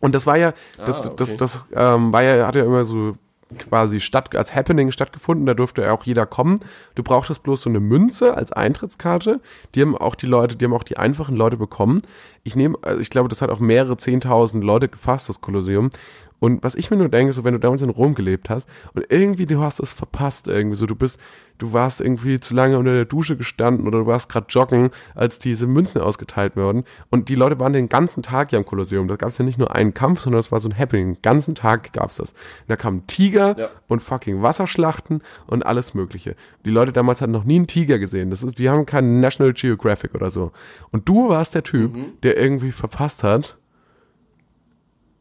[0.00, 1.12] Und das war ja, das, Ah, okay.
[1.16, 3.14] das, das ähm, war ja, hat ja immer so
[3.58, 6.58] quasi statt, als Happening stattgefunden, da durfte ja auch jeder kommen.
[6.96, 9.40] Du brauchtest bloß so eine Münze als Eintrittskarte.
[9.74, 12.00] Die haben auch die Leute, die haben auch die einfachen Leute bekommen.
[12.42, 15.90] Ich nehme, also ich glaube, das hat auch mehrere zehntausend Leute gefasst, das Kolosseum.
[16.38, 19.06] Und was ich mir nur denke, so wenn du damals in Rom gelebt hast und
[19.08, 21.18] irgendwie du hast es verpasst irgendwie so, du bist,
[21.56, 25.38] du warst irgendwie zu lange unter der Dusche gestanden oder du warst gerade joggen, als
[25.38, 29.08] diese Münzen ausgeteilt wurden und die Leute waren den ganzen Tag ja im Kolosseum.
[29.08, 31.14] Da gab es ja nicht nur einen Kampf, sondern es war so ein Happening.
[31.14, 32.32] Den ganzen Tag gab es das.
[32.32, 33.68] Und da kamen Tiger Ja.
[33.88, 36.36] und fucking Wasserschlachten und alles Mögliche.
[36.66, 38.28] Die Leute damals hatten noch nie einen Tiger gesehen.
[38.28, 40.52] Das ist, die haben keinen National Geographic oder so.
[40.90, 43.56] Und du warst der Typ, der irgendwie verpasst hat,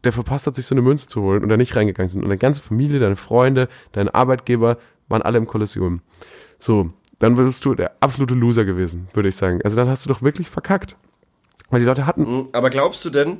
[0.05, 2.21] der verpasst hat, sich so eine Münze zu holen und da nicht reingegangen sind.
[2.21, 4.77] Und deine ganze Familie, deine Freunde, dein Arbeitgeber
[5.07, 6.01] waren alle im Kolosseum.
[6.59, 9.59] So, dann wirst du der absolute Loser gewesen, würde ich sagen.
[9.63, 10.95] Also dann hast du doch wirklich verkackt.
[11.69, 13.37] Weil die Leute hatten, Hm, Aber glaubst du denn,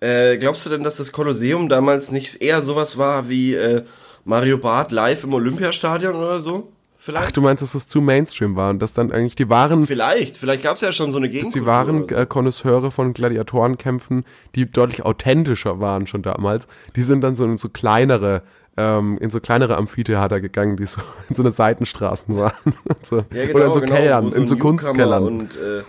[0.00, 3.84] äh, glaubst du denn, dass das Kolosseum damals nicht eher sowas war wie äh,
[4.24, 6.72] Mario Barth live im Olympiastadion oder so?
[7.04, 7.26] Vielleicht?
[7.26, 10.38] ach, du meinst, dass das zu Mainstream war und dass dann eigentlich die wahren, Vielleicht,
[10.38, 11.54] vielleicht gab es ja schon so eine Gegend.
[11.54, 14.24] die wahren äh, Konnoisseure von Gladiatorenkämpfen,
[14.54, 18.40] die deutlich authentischer waren schon damals, die sind dann so in so kleinere,
[18.78, 22.52] ähm, in so kleinere Amphitheater gegangen, die so in so eine Seitenstraßen waren.
[23.02, 23.16] So.
[23.34, 25.24] ja, genau, Oder in so genau, Kellern, wo in so Kunstkellern.
[25.24, 25.82] Und, äh,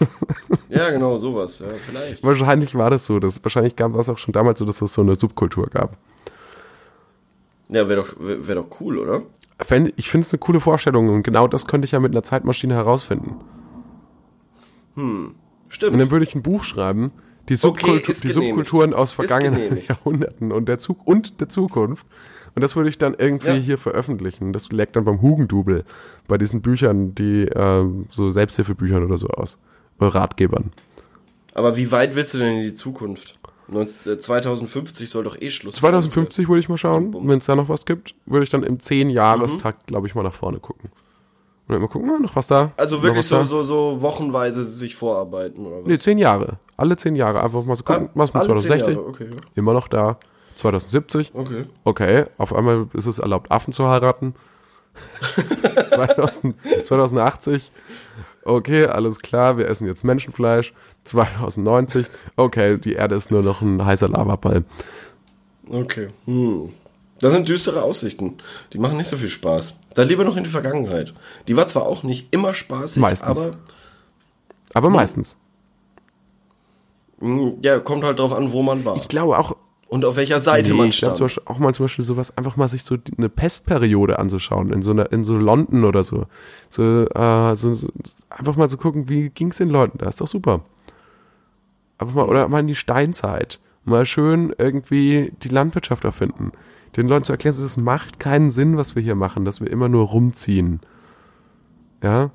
[0.68, 2.26] ja, genau, sowas, ja, vielleicht.
[2.26, 3.20] Wahrscheinlich war das so.
[3.20, 5.96] Das, wahrscheinlich gab es auch schon damals so, dass es so eine Subkultur gab.
[7.70, 9.22] Ja, wäre doch, wär, wär doch cool, oder?
[9.60, 12.24] Fänd- Ich finde es eine coole Vorstellung und genau das könnte ich ja mit einer
[12.24, 13.36] Zeitmaschine herausfinden.
[14.96, 15.36] Und
[15.70, 16.00] Stimmt.
[16.00, 17.12] dann würde ich ein Buch schreiben,
[17.50, 18.30] die, Subkultu ist die.
[18.30, 19.80] Subkulturen aus vergangenen.
[19.88, 22.06] Jahrhunderten und der, Zug und der Zukunft.
[22.56, 23.54] Und das würde ich dann irgendwie Ja.
[23.56, 24.54] hier veröffentlichen.
[24.54, 25.84] Das leckt dann beim Hugendubel,
[26.28, 29.58] bei diesen Büchern, die ähm, so Selbsthilfebüchern oder so aus.
[30.00, 30.72] Oder Ratgebern.
[31.54, 33.38] Aber wie weit willst du denn in die Zukunft?
[33.68, 35.82] 19, äh, 2050 soll doch eh Schluss sein.
[35.82, 38.78] 2050 würde ich mal schauen, wenn es da noch was gibt, würde ich dann im
[38.78, 40.92] 10-Jahrestakt, glaube ich, mal nach vorne gucken.
[41.68, 42.72] Und dann mal gucken, na, noch was da.
[42.78, 45.88] Also wirklich was so, so, so wochenweise sich vorarbeiten oder was?
[45.88, 46.60] Nee, 10 Jahre.
[46.78, 47.42] Alle 10 Jahre.
[47.42, 48.96] Einfach mal so gucken, was mit Ah, Alle zehn 2060.
[48.96, 49.36] Jahre, Okay, ja.
[49.56, 50.20] Immer noch da.
[50.58, 51.34] 2070.
[51.34, 51.66] okay.
[51.84, 54.36] Okay, auf einmal ist es erlaubt, Affen zu heiraten.
[55.90, 57.72] 2000, 2080.
[58.46, 60.74] Okay, alles klar, wir essen jetzt Menschenfleisch.
[61.06, 62.06] 2090.
[62.36, 64.64] Okay, die Erde ist nur noch ein heißer Lavaball.
[65.68, 66.10] Okay.
[66.26, 66.70] Hm.
[67.20, 68.36] Das sind düstere Aussichten.
[68.74, 69.76] Die machen nicht so viel Spaß.
[69.96, 71.14] Da lieber noch in die Vergangenheit.
[71.48, 73.28] Die war zwar auch nicht immer spaßig, Meistens.
[73.30, 73.58] aber
[74.74, 75.38] Aber meistens.
[77.20, 78.96] mh, ja, kommt halt drauf an, wo man war.
[78.98, 79.56] Ich glaube auch,
[79.96, 81.18] Und auf welcher Seite man ich glaube stand.
[81.18, 84.82] zum Beispiel auch mal zum Beispiel sowas, einfach mal sich so eine Pestperiode anzuschauen, in
[84.82, 86.26] so einer, in so London oder so.
[86.70, 87.88] So, äh, so, so
[88.30, 90.10] einfach mal so gucken, wie ging's den Leuten da.
[90.10, 90.66] Ist doch super.
[91.98, 93.62] Einfach mal, oder mal in die Steinzeit.
[93.86, 96.52] Mal schön irgendwie die Landwirtschaft erfinden.
[96.98, 99.88] Den Leuten zu erklären, es macht keinen Sinn, was wir hier machen, dass wir immer
[99.88, 100.82] nur rumziehen.
[102.04, 102.32] Ja?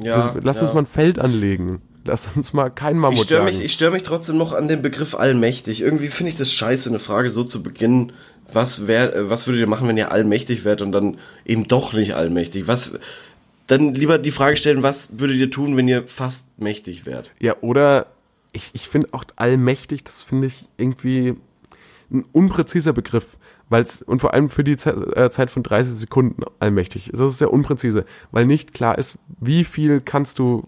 [0.00, 0.62] ja, Lass ja.
[0.62, 1.82] uns mal ein Feld anlegen.
[2.04, 4.82] Lass uns mal kein Mammut Ich störe mich, ich stör mich trotzdem noch an den
[4.82, 5.82] Begriff allmächtig.
[5.82, 8.12] Irgendwie finde ich das scheiße, eine Frage so zu beginnen.
[8.52, 11.92] Was wär, äh, was würdet ihr machen, wenn ihr allmächtig wärt und dann eben doch
[11.92, 12.66] nicht allmächtig?
[12.66, 12.92] Was,
[13.66, 17.30] dann lieber die Frage stellen, was würdet ihr tun, wenn ihr fast mächtig wärt?
[17.38, 18.06] Ja, oder
[18.52, 21.34] ich, ich finde auch allmächtig, das finde ich irgendwie
[22.10, 23.36] ein unpräziser Begriff.
[23.68, 27.10] Weil's, und vor allem für die Ze äh, Zeit von 30 Sekunden allmächtig.
[27.12, 30.66] Das ist sehr unpräzise, weil nicht klar ist, wie viel kannst du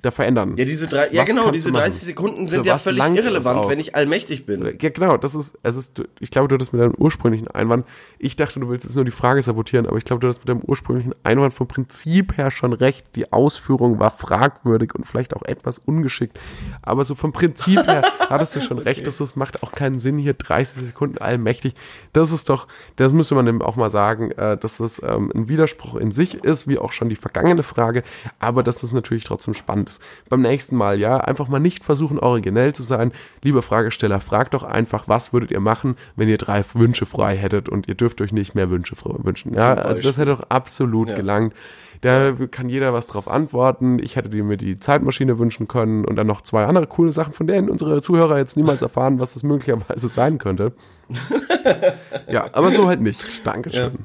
[0.00, 0.54] da verändern.
[0.56, 1.86] Ja, diese drei, ja Was genau, diese du machen?
[1.86, 4.64] 30 Sekunden sind ja völlig irrelevant, wenn ich allmächtig bin.
[4.64, 7.84] Ja, genau, das ist, es ist, ich glaube, du hattest mit deinem ursprünglichen Einwand,
[8.18, 10.48] ich dachte, du willst jetzt nur die Frage sabotieren, aber ich glaube, du hattest mit
[10.48, 13.06] deinem ursprünglichen Einwand vom Prinzip her schon recht.
[13.16, 16.38] Die Ausführung war fragwürdig und vielleicht auch etwas ungeschickt,
[16.82, 20.18] aber so vom Prinzip her hattest du schon recht, dass das macht auch keinen Sinn,
[20.18, 21.74] hier 30 Sekunden allmächtig.
[22.12, 25.48] Das ist doch, das müsste man eben auch mal sagen, äh, dass das ähm, ein
[25.48, 28.04] Widerspruch in sich ist, wie auch schon die vergangene Frage,
[28.38, 30.00] aber das natürlich trotzdem spannend ist.
[30.28, 33.12] Beim nächsten Mal, ja, einfach mal nicht versuchen, originell zu sein.
[33.42, 37.68] Lieber Fragesteller, fragt doch einfach, was würdet ihr machen, wenn ihr drei Wünsche frei hättet
[37.68, 39.54] und ihr dürft euch nicht mehr Wünsche frei wünschen.
[39.54, 41.16] Ja, also das hätte doch absolut Ja.
[41.16, 41.54] gelangt.
[42.00, 43.98] Da kann jeder was drauf antworten.
[44.00, 47.32] Ich hätte dir mir die Zeitmaschine wünschen können und dann noch zwei andere coole Sachen,
[47.32, 50.72] von denen unsere Zuhörer jetzt niemals erfahren, was das möglicherweise sein könnte.
[52.30, 53.44] ja, aber so halt nicht.
[53.46, 53.98] Dankeschön.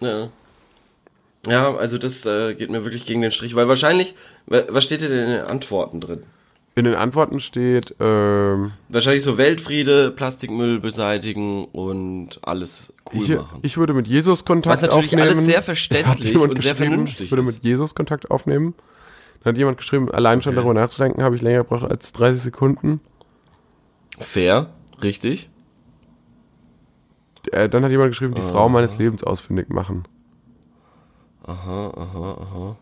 [0.00, 0.08] Ja.
[0.08, 0.28] Ja,
[1.48, 4.14] also das äh, geht mir wirklich gegen den Strich, weil wahrscheinlich,
[4.46, 6.22] wa- was steht denn in den Antworten drin?
[6.76, 13.58] In den Antworten steht, ähm, Wahrscheinlich so Weltfriede, Plastikmüll beseitigen und alles cool ich, machen.
[13.62, 15.28] ich würde mit Jesus Kontakt Was natürlich aufnehmen.
[15.28, 17.62] alles sehr verständlich und sehr vernünftig Ich würde mit.
[17.62, 18.74] Jesus Kontakt aufnehmen.
[19.42, 20.62] Dann hat jemand geschrieben, allein schon Okay.
[20.62, 23.00] darüber nachzudenken, habe ich länger gebraucht als 30 Sekunden.
[24.18, 24.70] Fair,
[25.02, 25.48] richtig.
[27.52, 30.04] Äh, dann hat jemand geschrieben, die Frau meines Lebens ausfindig machen.
[31.50, 32.76] Aha, aha, aha.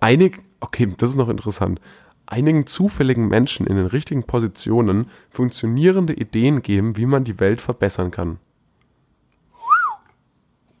[0.00, 1.80] Einig, okay, das ist noch interessant.
[2.26, 8.10] Einigen zufälligen Menschen in den richtigen Positionen funktionierende Ideen geben, wie man die Welt verbessern
[8.10, 8.40] kann.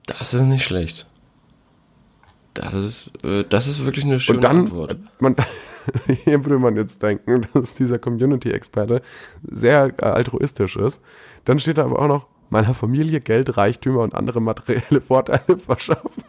[0.04, 1.06] Das ist nicht schlecht.
[2.52, 4.98] Das ist, äh, das ist wirklich eine schöne Und dann, Antwort.
[5.18, 5.34] man,
[6.24, 9.00] hier würde man jetzt denken, dass dieser Community-Experte
[9.50, 11.00] sehr äh, altruistisch ist.
[11.46, 16.22] Dann steht da aber auch noch, meiner Familie Geld, Reichtümer und andere materielle Vorteile verschaffen.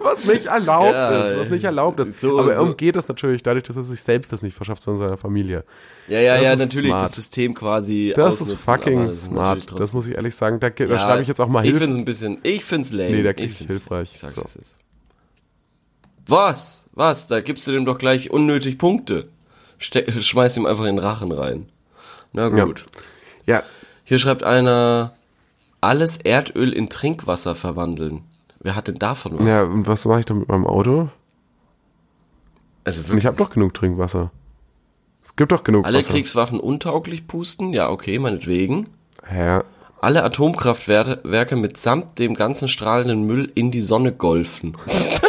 [0.00, 2.18] was nicht erlaubt Ja, ist, was nicht erlaubt ist.
[2.18, 5.02] so- aber er umgeht das natürlich dadurch, dass er sich selbst das nicht verschafft, sondern
[5.02, 5.64] seiner Familie.
[6.08, 7.04] Ja, ja, das ja, ist natürlich smart.
[7.04, 9.58] das System quasi Das ist fucking das ist smart.
[9.60, 10.60] natürlich Das muss ich ehrlich sagen.
[10.60, 11.84] Da, da Ja, schreibe ich jetzt auch mal Ich Hilfe.
[11.84, 13.10] find's ein bisschen, ich find's lame.
[13.12, 14.10] Nee, da krieg ich hilfreich.
[14.12, 14.42] Ich sag's, So.
[14.42, 14.76] es ist.
[16.26, 16.88] Was?
[16.92, 17.26] Was?
[17.28, 19.28] Da gibst du dem doch gleich unnötig Punkte.
[19.78, 21.68] Ste schmeiß ihm einfach in den Rachen rein.
[22.32, 22.64] Na Ja.
[22.64, 22.84] gut.
[23.46, 23.62] Ja,
[24.10, 25.14] Hier schreibt einer,
[25.80, 28.22] alles Erdöl in Trinkwasser verwandeln.
[28.58, 29.46] Wer hat denn davon was?
[29.46, 31.10] ja, und was mache ich dann mit meinem Auto?
[32.82, 34.32] also wirklich, ich habe doch genug Trinkwasser.
[35.22, 36.10] Es gibt doch genug alle Wasser.
[36.10, 37.72] Kriegswaffen untauglich pusten?
[37.72, 38.88] Ja, okay, meinetwegen.
[39.32, 39.62] Ja,
[40.00, 44.76] Alle Atomkraftwerke Werke mitsamt dem ganzen strahlenden Müll in die Sonne golfen.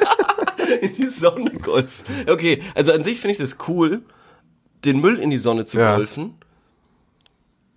[0.82, 2.03] in die Sonne golfen.
[2.27, 4.01] Okay, also an sich finde ich das cool,
[4.86, 5.95] den Müll in die Sonne zu Ja.
[5.95, 6.34] golfen.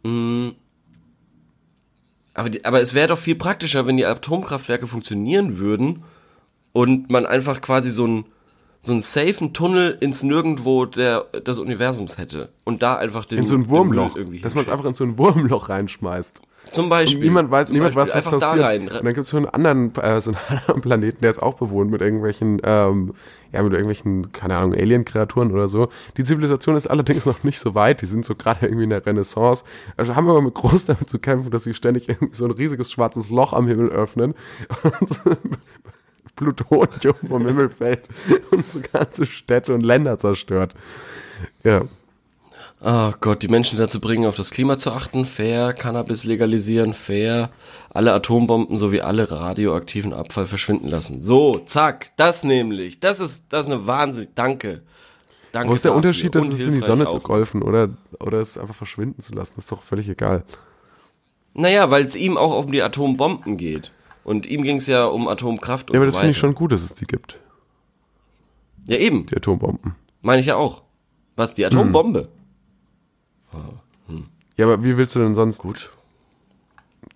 [0.02, 0.52] Mm.
[2.34, 6.02] Aber, die, aber es wäre doch viel praktischer, wenn die Atomkraftwerke funktionieren würden
[6.72, 8.24] und man einfach quasi so einen
[8.84, 12.50] so einen safen Tunnel ins Nirgendwo der, des Universums hätte.
[12.64, 14.14] Und da einfach den in so ein Wurmloch.
[14.14, 16.42] Irgendwie Dass man es einfach in so ein Wurmloch reinschmeißt.
[16.70, 17.16] Zum Beispiel.
[17.16, 18.02] Und niemand weiß, niemand Beispiel.
[18.02, 18.62] weiß, was einfach passiert.
[18.62, 18.82] da rein.
[18.82, 21.54] Und dann gibt es so einen anderen, äh, so einen anderen Planeten, der ist auch
[21.54, 23.14] bewohnt mit irgendwelchen, ähm,
[23.54, 25.88] ja, mit irgendwelchen, keine Ahnung, Alien-Kreaturen oder so.
[26.16, 28.02] Die Zivilisation ist allerdings noch nicht so weit.
[28.02, 29.64] Die sind so gerade irgendwie in der Renaissance.
[29.96, 32.90] Also haben wir mit groß damit zu kämpfen, dass sie ständig irgendwie so ein riesiges
[32.90, 34.34] schwarzes Loch am Himmel öffnen.
[34.82, 35.20] Und
[36.36, 38.08] Plutonium vom Himmel fällt
[38.50, 40.74] und so ganze Städte und Länder zerstört.
[41.62, 41.82] Ja.
[42.86, 47.48] Oh Gott, die Menschen dazu bringen, auf das Klima zu achten, fair, Cannabis legalisieren, fair,
[47.88, 51.22] alle Atombomben sowie alle radioaktiven Abfall verschwinden lassen.
[51.22, 53.00] So, zack, das nämlich.
[53.00, 54.28] Das ist, das ist eine Wahnsinn.
[54.34, 54.82] Danke.
[55.52, 55.94] Danke Wo ist der.
[55.94, 57.22] Unterschied, das in die Sonne zu auch.
[57.22, 57.88] golfen oder,
[58.20, 59.52] oder es einfach verschwinden zu lassen?
[59.56, 60.44] Das ist doch völlig egal.
[61.54, 63.92] Naja, weil es ihm auch um die Atombomben geht.
[64.24, 66.54] Und ihm ging es ja um Atomkraft und Ja, aber so das finde ich schon
[66.54, 67.38] gut, dass es die gibt,
[68.86, 69.24] Ja, eben.
[69.24, 69.94] die Atombomben.
[70.20, 70.82] Meine ich ja auch.
[71.36, 72.28] Was, die Atombombe?
[74.56, 75.90] Ja, aber wie willst du denn sonst Gut.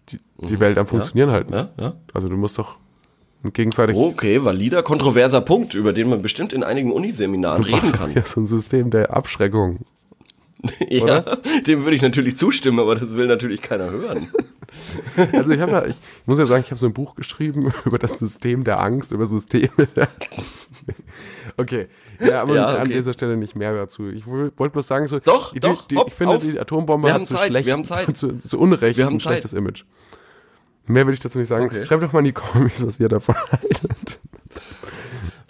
[0.09, 1.53] die, die Welt am Funktionieren halten?
[1.53, 1.95] Ja, ja.
[2.12, 2.76] Also du musst doch
[3.45, 8.12] gegenseitig Okay, valider, kontroverser Punkt, über den man bestimmt in einigen Uniseminaren reden kann.
[8.14, 9.80] Ja, so ein System der Abschreckung.
[10.89, 11.20] Ja,
[11.68, 14.28] dem würde ich natürlich zustimmen, aber das will natürlich keiner hören.
[15.32, 17.72] Also ich habe ja, ich, ich muss ja sagen, ich habe so ein Buch geschrieben
[17.86, 19.70] über das System der Angst, über Systeme.
[19.97, 20.09] der-
[21.59, 21.89] okay,
[22.21, 22.93] ja, aber Ja, an okay.
[22.95, 24.09] dieser Stelle nicht mehr dazu.
[24.09, 26.43] Ich woll- wollte bloß sagen, so, Doch, die, doch, die, hopp, ich finde, auf.
[26.43, 28.17] die Atombombe hat zu Zeit, schlecht, wir haben Zeit.
[28.17, 29.33] Zu, zu Unrecht Wir haben ein Zeit.
[29.35, 29.85] schlechtes Image.
[30.87, 31.67] Mehr will ich dazu nicht sagen.
[31.67, 31.85] Okay.
[31.85, 34.21] Schreibt doch mal in die Kommis, was ihr davon haltet.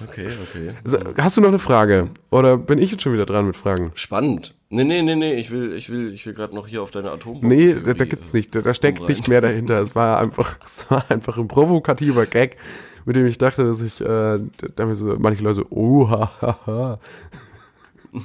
[0.02, 0.74] Okay, okay.
[0.84, 2.10] Also, hast du noch eine Frage?
[2.30, 3.90] Oder bin ich jetzt schon wieder dran mit Fragen?
[3.94, 4.54] Spannend.
[4.70, 7.10] Nee, nee, nee, nee, ich will, ich will, ich will gerade noch hier auf deine
[7.10, 7.46] Atombombe.
[7.48, 8.54] Nee, da, da gibt's nicht.
[8.54, 9.06] Da, da steckt rein.
[9.08, 9.80] nicht mehr dahinter.
[9.80, 12.56] Es war einfach, es war einfach ein provokativer Gag,
[13.04, 14.38] mit dem ich dachte, dass ich, äh,
[14.76, 17.00] damit so manche Leute so, oh, ha, ha, ha.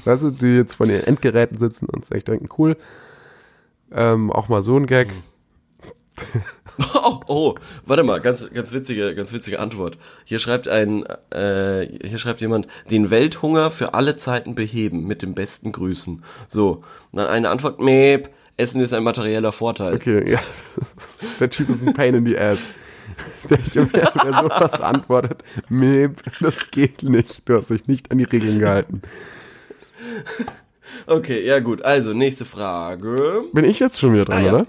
[0.05, 2.77] Weißt du, die jetzt von ihren Endgeräten sitzen und sich denken, cool.
[3.91, 5.09] Ähm, auch mal so ein Gag.
[6.95, 7.55] Oh, oh,
[7.85, 9.97] warte mal, ganz, ganz witzige, ganz witzige Antwort.
[10.23, 15.35] Hier schreibt ein, äh, hier schreibt jemand, den Welthunger für alle Zeiten beheben, mit den
[15.35, 16.23] besten Grüßen.
[16.47, 19.93] So, dann eine Antwort, Meep, Essen ist ein materieller Vorteil.
[19.93, 20.39] Okay, ja.
[21.39, 22.59] Der Typ ist ein Pain in the Ass.
[23.49, 27.47] Der, der sowas antwortet, Meep, das geht nicht.
[27.47, 29.01] Du hast dich nicht an die Regeln gehalten.
[31.07, 33.43] Okay, ja gut, also nächste Frage.
[33.53, 34.53] Bin ich jetzt schon wieder dran, Ah, ja.
[34.53, 34.67] oder?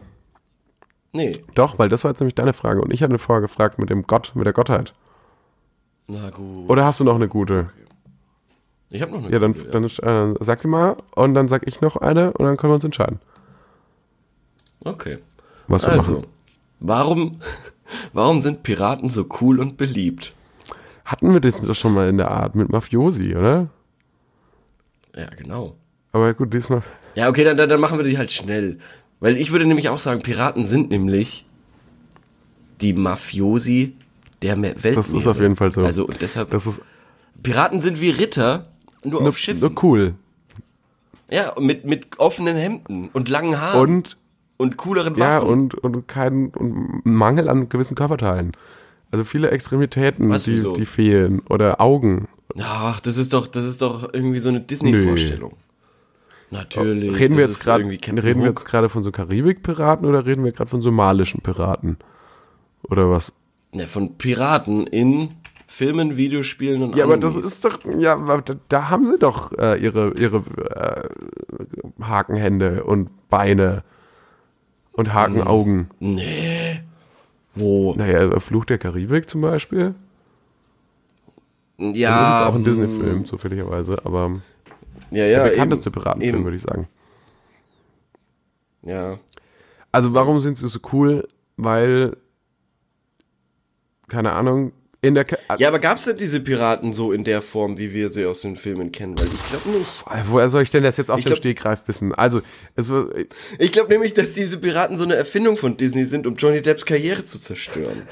[1.12, 3.88] Nee, Doch, weil das war jetzt nämlich deine Frage und ich hatte vorher gefragt mit
[3.90, 4.92] dem Gott, mit der Gottheit.
[6.08, 6.68] na gut.
[6.68, 7.70] Oder hast du noch eine gute?
[8.90, 11.66] Ich habe noch eine Ja, dann, gute, dann äh, sag die mal und dann sag
[11.68, 13.20] ich noch eine und dann können wir uns entscheiden,
[14.84, 15.18] Okay.
[15.68, 16.26] was wir Also, machen.
[16.80, 17.40] warum,
[18.12, 20.32] warum sind Piraten so cool und beliebt?
[21.04, 23.68] Hatten wir das doch schon mal in der Art mit Mafiosi, oder?
[25.16, 25.76] Ja, genau.
[26.12, 26.82] Aber gut, diesmal.
[27.14, 28.78] Ja, okay, dann, dann, machen wir die halt schnell.
[29.20, 31.46] Weil ich würde nämlich auch sagen, Piraten sind nämlich
[32.80, 33.94] die Mafiosi
[34.42, 34.96] der Welt.
[34.96, 35.84] Das ist auf jeden Fall so.
[35.84, 36.80] Also und deshalb, Das ist
[37.42, 38.66] Piraten sind wie Ritter,
[39.02, 39.60] nur, nur, auf Schiffen.
[39.60, 40.14] nur cool.
[41.30, 44.16] Ja, mit, mit offenen Hemden und langen Haaren und,
[44.56, 45.48] Und cooleren ja, Waffen.
[45.48, 48.52] und, und kein und Mangel an gewissen Körperteilen.
[49.10, 51.40] Also viele Extremitäten, Was, die, die fehlen.
[51.48, 52.28] Oder Augen.
[52.60, 55.56] Ach, das ist doch, das ist doch irgendwie so eine Disney-Vorstellung.
[56.50, 57.18] Natürlich.
[57.18, 60.70] Reden wir jetzt Captain reden wir jetzt gerade von so Karibik-Piraten oder reden wir gerade
[60.70, 61.98] von somalischen Piraten?
[62.84, 63.32] Oder was?
[63.72, 65.30] Ne, von Piraten in
[65.66, 67.54] Filmen, Videospielen und Ja, aber das Animes.
[67.54, 73.82] ist doch, ja, da, da haben sie doch äh, ihre, ihre äh, Hakenhände und Beine
[74.94, 75.90] und Hakenaugen.
[76.00, 76.80] Nee.
[77.54, 77.94] Wo?
[77.94, 79.94] Naja, Fluch der Karibik zum Beispiel.
[81.78, 82.16] Ja.
[82.18, 84.40] das ist jetzt auch ein hm, Disney-Film, zufälligerweise, aber
[85.10, 85.44] Ja, ja.
[85.44, 86.44] der bekannteste eben, Piratenfilm, eben.
[86.44, 86.88] würde ich sagen.
[88.82, 89.18] Ja.
[89.92, 91.28] Also warum sind sie so cool?
[91.56, 92.16] Weil,
[94.08, 94.72] keine Ahnung,
[95.04, 98.10] in der, Ka Ja, aber gab's denn diese Piraten so in der Form, wie wir
[98.10, 99.18] sie aus den Filmen kennen?
[99.18, 100.04] Weil ich glaube nicht.
[100.28, 102.14] woher soll ich denn das jetzt auf Ich dem Stegreif wissen?
[102.14, 102.40] Also,
[102.74, 103.08] es war,
[103.58, 106.84] Ich glaube nämlich, dass diese Piraten so eine Erfindung von Disney sind, um Johnny Depps
[106.86, 108.02] Karriere zu zerstören.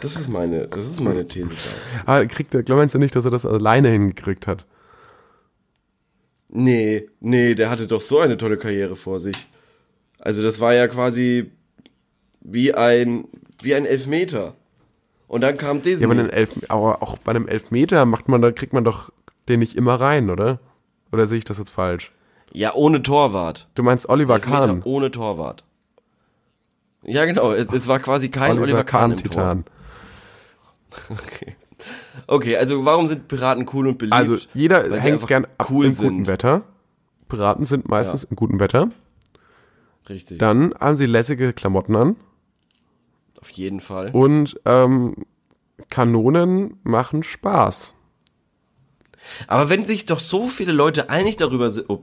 [0.00, 1.96] Das ist meine, das ist meine These dazu.
[2.04, 4.66] aber kriegt er, glaubst du nicht, dass er das alleine hingekriegt hat?
[6.48, 9.34] Nee, nee, der hatte doch so eine tolle Karriere vor sich.
[10.18, 11.50] Also das war ja quasi
[12.40, 13.26] wie ein,
[13.62, 14.54] wie ein Elfmeter.
[15.28, 16.02] Und dann kam Disney.
[16.02, 19.10] Ja, aber, einen Elf, aber auch bei einem Elfmeter macht man, da kriegt man doch
[19.48, 20.60] den nicht immer rein, oder?
[21.12, 22.12] Oder sehe ich das jetzt falsch?
[22.54, 23.68] ja, ohne Torwart.
[23.74, 24.82] Du meinst Oliver Elfmeter Kahn.
[24.84, 25.64] ohne Torwart.
[27.02, 27.52] Ja, genau.
[27.52, 29.30] Es, es war quasi kein Oliver, Kahn, im Tor.
[29.30, 29.64] Titan.
[31.10, 31.56] Okay.
[32.28, 34.14] okay, also warum sind Piraten cool und beliebt?
[34.14, 36.08] Also jeder Weil hängt gern ab cool im sind.
[36.08, 36.62] guten Wetter.
[37.28, 38.90] Piraten sind meistens im guten Wetter.
[40.08, 40.38] Richtig.
[40.38, 42.16] Dann haben sie lässige Klamotten an
[43.44, 44.08] Auf jeden Fall.
[44.12, 45.26] und ähm,
[45.90, 47.94] Kanonen machen Spaß.
[49.48, 51.90] Aber wenn sich doch so viele Leute einig darüber sind.
[51.90, 52.02] Oh,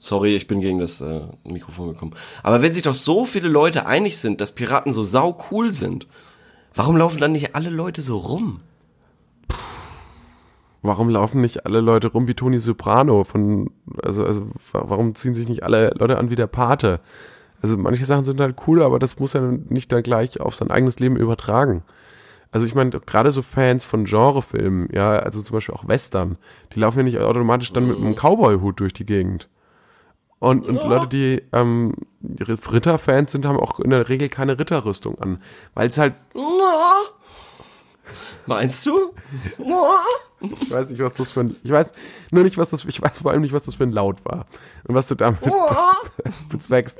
[0.00, 2.14] sorry, ich bin gegen das äh, Mikrofon gekommen.
[2.42, 6.08] Aber wenn sich doch so viele Leute einig sind, dass Piraten so sau cool sind,
[6.74, 8.60] warum laufen dann nicht alle Leute so rum?
[10.84, 13.70] Warum laufen nicht alle Leute rum wie Toni Soprano von,
[14.02, 14.40] also, also
[14.72, 16.98] wa- warum ziehen sich nicht alle Leute an wie der Pate?
[17.62, 20.70] Also manche Sachen sind halt cool, aber das muss er nicht dann gleich auf sein
[20.70, 21.84] eigenes Leben übertragen.
[22.50, 26.36] Also ich meine, gerade so Fans von Genrefilmen, ja, also zum Beispiel auch Western,
[26.74, 29.48] die laufen ja nicht automatisch dann mit einem Cowboy-Hut durch die Gegend.
[30.38, 31.94] Und, und Leute, die ähm,
[32.40, 35.40] Ritter-Fans sind, haben auch in der Regel keine Ritterrüstung an.
[35.74, 36.14] Weil es halt,
[38.46, 39.12] Meinst du?
[40.40, 41.92] ich weiß nicht, was das für ein, ich weiß
[42.30, 44.46] nur nicht, was das, ich weiß vor allem nicht, was das für ein Laut war.
[44.84, 45.40] Und was du damit
[46.48, 46.98] bezweckst.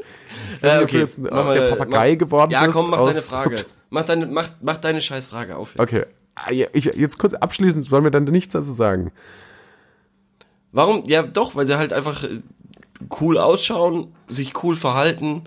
[0.63, 0.99] Ja, ob okay.
[1.01, 2.77] jetzt Mach äh, der Papagei mach- geworden Ja, bist.
[2.77, 3.65] komm, mach deine Frage.
[3.91, 5.71] Mach deine, mach, mach deine scheiß Frage auf.
[5.75, 5.81] Jetzt.
[5.81, 6.05] Okay.
[6.35, 9.13] Ah, Ich, jetzt kurz abschließend, wollen wir dann nichts dazu sagen.
[10.71, 11.05] Warum?
[11.07, 12.41] Ja, doch, weil sie halt einfach äh,
[13.21, 15.43] cool ausschauen, sich cool verhalten,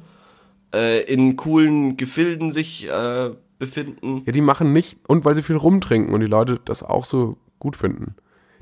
[0.74, 4.24] äh, in coolen Gefilden sich äh, befinden.
[4.26, 7.38] Ja, die machen nicht, und weil sie viel rumtrinken und die Leute das auch so
[7.60, 8.16] gut finden.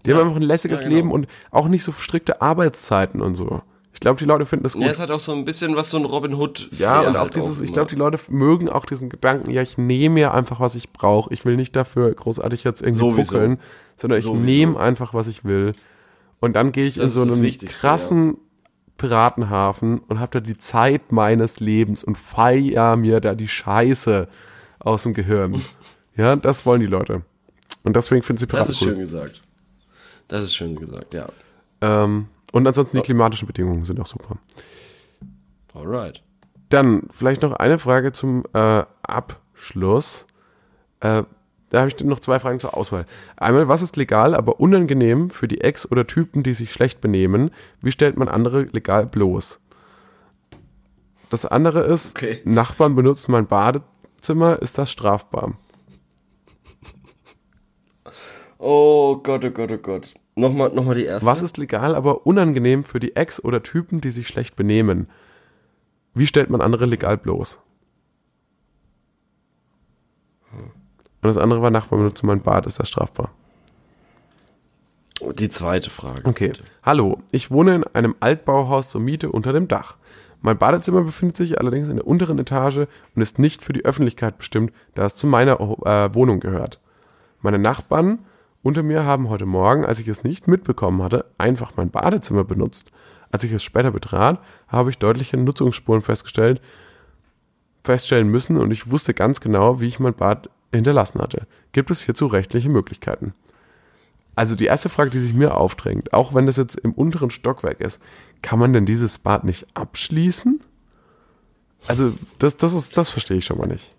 [0.06, 0.96] Die haben einfach ein lässiges Ja, genau.
[0.98, 3.62] Leben und auch nicht so strikte Arbeitszeiten und so.
[3.94, 4.84] Ich glaube, die Leute finden das gut.
[4.84, 6.70] Ja, es hat auch so ein bisschen was so ein Robin Hood.
[6.78, 7.74] Ja, und auch halt dieses, ich immer.
[7.74, 11.32] glaube, die Leute mögen auch diesen Gedanken, ja, ich nehme mir einfach, was ich brauche.
[11.34, 13.34] Ich will nicht dafür großartig jetzt irgendwie Sowieso.
[13.38, 13.60] puckeln,
[13.96, 14.44] sondern ich Sowieso.
[14.44, 15.74] nehme einfach, was ich will.
[16.40, 18.38] Und dann gehe ich Das in so einen krassen
[18.98, 24.28] Piratenhafen und habe da die Zeit meines Lebens und feier mir da die Scheiße
[24.84, 25.62] aus dem Gehirn.
[26.16, 27.22] ja, das wollen die Leute.
[27.84, 28.88] Und deswegen finden sie Das Piraten ist cool.
[28.90, 29.42] schön gesagt.
[30.28, 31.28] Das ist schön gesagt, ja.
[31.82, 33.04] Ähm, und ansonsten die Oh.
[33.06, 34.38] klimatischen Bedingungen sind auch super.
[35.74, 36.22] Alright.
[36.70, 40.26] Dann vielleicht noch eine Frage zum äh, Abschluss.
[41.02, 41.24] Äh,
[41.70, 43.06] da habe ich noch zwei Fragen zur Auswahl.
[43.36, 47.50] Einmal, was ist legal, aber unangenehm für die Ex oder Typen, die sich schlecht benehmen?
[47.82, 49.60] Wie stellt man andere legal bloß?
[51.32, 52.42] Das andere ist, Okay.
[52.46, 53.48] Nachbarn benutzen mein
[54.24, 55.54] Badezimmer, ist das strafbar?
[58.58, 60.14] Oh Gott, oh Gott, oh Gott.
[60.36, 61.26] Nochmal, nochmal die erste.
[61.26, 65.10] Was ist legal, aber unangenehm für die Ex oder Typen, die sich schlecht benehmen?
[66.14, 67.60] Wie stellt man andere legal bloß?
[70.54, 73.32] Und das andere war Nachbarn benutzen mein Bad, ist das strafbar?
[75.36, 76.26] Die zweite Frage.
[76.26, 76.54] Okay.
[76.84, 79.98] Hallo, ich wohne in einem Altbauhaus zur Miete unter dem Dach.
[80.44, 82.80] Mein Badezimmer befindet sich allerdings in der unteren Etage
[83.16, 86.82] und ist nicht für die Öffentlichkeit bestimmt, da es zu meiner äh, Wohnung gehört.
[87.42, 88.20] Meine Nachbarn
[88.62, 92.92] unter mir haben heute Morgen, als ich es nicht mitbekommen hatte, einfach mein Badezimmer benutzt.
[93.32, 96.62] Als ich es später betrat, habe ich deutliche Nutzungsspuren festgestellt,
[97.82, 101.48] feststellen müssen und ich wusste ganz genau, wie ich mein Bad hinterlassen hatte.
[101.72, 103.34] Gibt es hierzu rechtliche Möglichkeiten?
[104.36, 107.82] Also die erste Frage, die sich mir aufdrängt, auch wenn das jetzt im unteren Stockwerk
[107.82, 108.02] ist,
[108.42, 110.60] kann man denn dieses Bad nicht abschließen?
[111.88, 113.94] Also das, das ist, das verstehe ich schon mal nicht.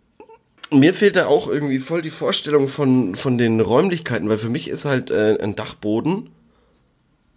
[0.70, 4.68] Mir fehlt da auch irgendwie voll die Vorstellung von, von den Räumlichkeiten, weil für mich
[4.68, 6.30] ist halt äh, ein Dachboden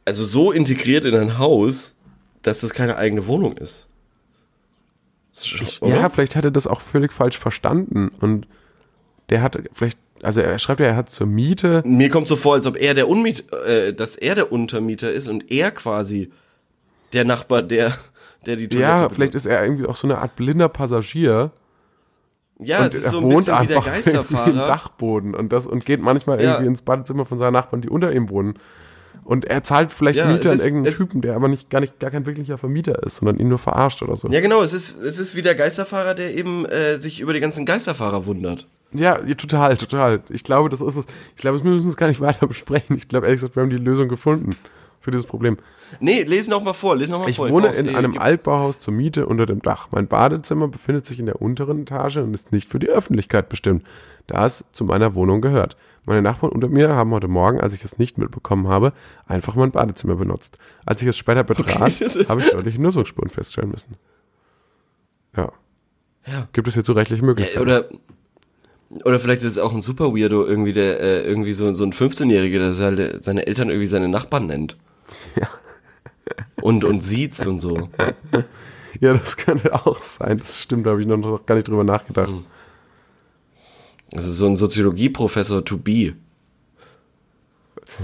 [0.07, 1.97] also so integriert in ein Haus,
[2.41, 3.89] dass das keine eigene Wohnung ist.
[5.81, 5.95] Oder?
[5.95, 8.47] Ja, vielleicht hat er das auch völlig falsch verstanden und
[9.29, 12.53] der hat vielleicht, also er schreibt ja, er hat zur Miete, Mir kommt so vor,
[12.55, 16.31] als ob er der Unmiet, äh, dass er der Untermieter ist und er quasi
[17.13, 17.93] der Nachbar, der,
[18.45, 19.15] der die Toilette ja, benutzt.
[19.15, 21.51] vielleicht ist er irgendwie auch so eine Art blinder Passagier
[22.59, 24.67] Ja, und es ist er so ein wohnt bisschen wie der irgendwie im Geisterfahrer.
[24.67, 26.51] Dachboden und das und geht manchmal Ja.
[26.53, 28.57] irgendwie ins Badezimmer von seinen Nachbarn, die unter ihm wohnen.
[29.27, 32.09] Und er zahlt vielleicht Ja, Miete an irgendeinen Typen, der aber nicht gar nicht gar
[32.11, 34.29] kein wirklicher Vermieter ist, sondern ihn nur verarscht oder so.
[34.29, 37.41] Ja, genau, es ist, es ist wie der Geisterfahrer, der eben äh, sich über die
[37.41, 38.67] ganzen Geisterfahrer wundert.
[38.93, 40.21] Ja, total, total.
[40.29, 41.05] Ich glaube, das ist es.
[41.35, 42.95] Ich glaube, wir müssen es gar nicht weiter besprechen.
[42.95, 44.55] Ich glaube, ehrlich gesagt, wir haben die Lösung gefunden
[45.01, 45.57] für dieses Problem.
[45.99, 47.49] Nee, lesen noch mal vor, lesen noch mal Ich vor.
[47.49, 49.89] wohne brauch's- in einem gib- Altbauhaus zur Miete unter dem Dach.
[49.91, 53.83] Mein Badezimmer befindet sich in der unteren Etage und ist nicht für die Öffentlichkeit bestimmt,
[54.27, 55.75] da es zu meiner Wohnung gehört.
[56.07, 58.93] Meine Nachbarn unter mir haben heute Morgen, als ich es nicht mitbekommen habe,
[59.27, 60.57] einfach mein Badezimmer benutzt.
[60.85, 63.95] Als ich es später betrat, ist- habe ich deutliche Nutzungsspuren feststellen müssen.
[65.35, 65.51] Ja.
[66.25, 66.47] Ja.
[66.53, 67.69] Gibt es hierzu rechtliche Möglichkeiten?
[67.69, 67.89] Ja, oder,
[69.03, 71.91] oder vielleicht ist es auch ein super Weirdo, irgendwie, der, äh, irgendwie so, so ein
[71.91, 74.77] 15-Jähriger, der seine, seine Eltern irgendwie seine Nachbarn nennt.
[75.39, 75.47] Ja.
[76.61, 77.89] Und, und sieht's und so.
[78.99, 80.37] Ja, das könnte auch sein.
[80.39, 82.31] Das stimmt, da habe ich noch gar nicht drüber nachgedacht.
[84.13, 86.13] Also so ein Soziologieprofessor to be.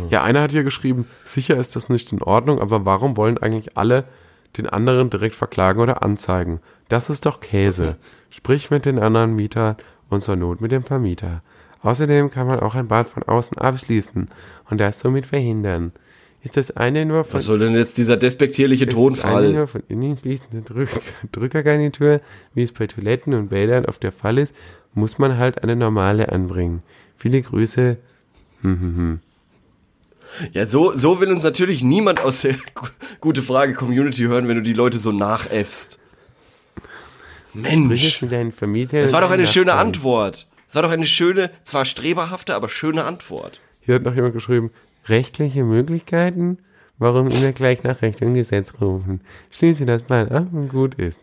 [0.09, 3.77] Ja, einer hat hier geschrieben, sicher ist das nicht in Ordnung, aber warum wollen eigentlich
[3.77, 4.05] alle
[4.57, 6.59] den anderen direkt verklagen oder anzeigen?
[6.89, 7.97] Das ist doch Käse.
[8.29, 9.77] Sprich mit den anderen Mietern
[10.09, 11.41] und zur Not mit dem Vermieter.
[11.81, 14.29] Außerdem kann man auch ein Bad von außen abschließen
[14.69, 15.91] und das somit verhindern.
[16.41, 19.53] Ist das eine nur von Was soll denn jetzt dieser despektierliche ist das eine Tonfall?
[19.53, 20.89] nur von innen schließende Drück
[21.31, 22.21] Drückergarnitur,
[22.53, 24.53] wie es bei Toiletten und Bädern oft der Fall ist,
[24.93, 26.83] muss man halt eine normale anbringen.
[27.17, 27.97] Viele Grüße.
[30.51, 32.87] Ja, so, so will uns natürlich niemand aus der Gu-
[33.19, 35.99] Gute Frage Community hören, wenn du die Leute so nachäffst.
[37.53, 39.87] Mensch, das war doch eine schöne Nachbarn.
[39.87, 40.47] Antwort.
[40.65, 43.61] Das war doch eine schöne, zwar streberhafte, aber schöne Antwort.
[43.81, 44.71] Hier hat noch jemand geschrieben,
[45.07, 46.57] rechtliche Möglichkeiten?
[46.97, 49.21] Warum immer gleich nach Recht und Gesetz rufen?
[49.51, 51.19] Schließe das mal ab und gut ist.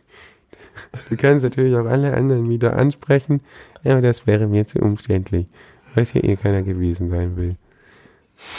[1.08, 3.40] Du kannst natürlich auch alle anderen wieder ansprechen,
[3.84, 5.46] aber das wäre mir zu umständlich,
[5.94, 7.56] was ja eh keiner gewesen sein will.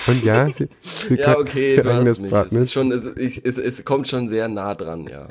[0.07, 2.32] Und ja, sie, sie Ja, okay, du hast mich.
[2.32, 5.28] Es, ist schon, es, ich, es, es kommt schon sehr nah dran, ja.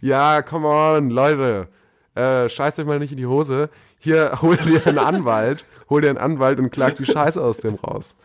[0.00, 1.68] Ja, come on, Leute.
[2.14, 3.70] Äh, scheißt euch mal nicht in die Hose.
[3.98, 7.74] Hier, hol dir einen Anwalt, hol dir einen Anwalt und klag die Scheiße aus dem
[7.76, 8.16] raus.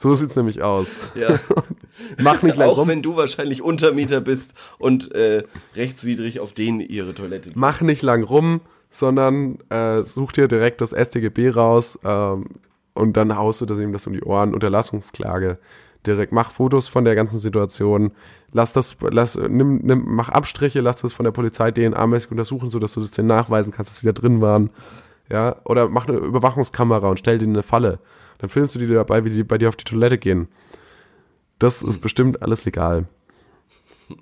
[0.00, 0.94] So sieht's nämlich aus.
[1.16, 1.40] Ja.
[2.22, 2.86] Mach nicht lang Auch rum.
[2.86, 5.42] wenn du wahrscheinlich Untermieter bist und äh,
[5.74, 7.50] rechtswidrig auf denen ihre Toilette.
[7.56, 12.46] Mach nicht lang rum, sondern äh, such dir direkt das StGB raus ähm,
[12.94, 14.54] und dann haust du das ihm das um die Ohren.
[14.54, 15.58] Unterlassungsklage.
[16.06, 18.12] Direkt mach Fotos von der ganzen Situation.
[18.52, 22.92] Lass das, lass, nimm, nimm, mach Abstriche, lass das von der Polizei DNA-mäßig untersuchen, sodass
[22.92, 24.70] du das denen nachweisen kannst, dass sie da drin waren.
[25.28, 27.98] Ja, oder mach eine Überwachungskamera und stell dir eine Falle.
[28.38, 30.48] Dann filmst du die dabei, wie die bei dir auf die Toilette gehen.
[31.58, 33.06] Das ist bestimmt alles legal.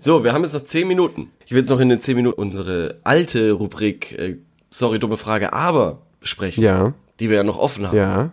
[0.00, 1.30] So, wir haben jetzt noch 10 Minuten.
[1.44, 4.36] Ich will jetzt noch in den 10 Minuten unsere alte Rubrik, äh,
[4.70, 6.62] sorry, dumme Frage, aber besprechen.
[6.62, 7.96] Ja, Die wir ja noch offen haben.
[7.96, 8.30] ja,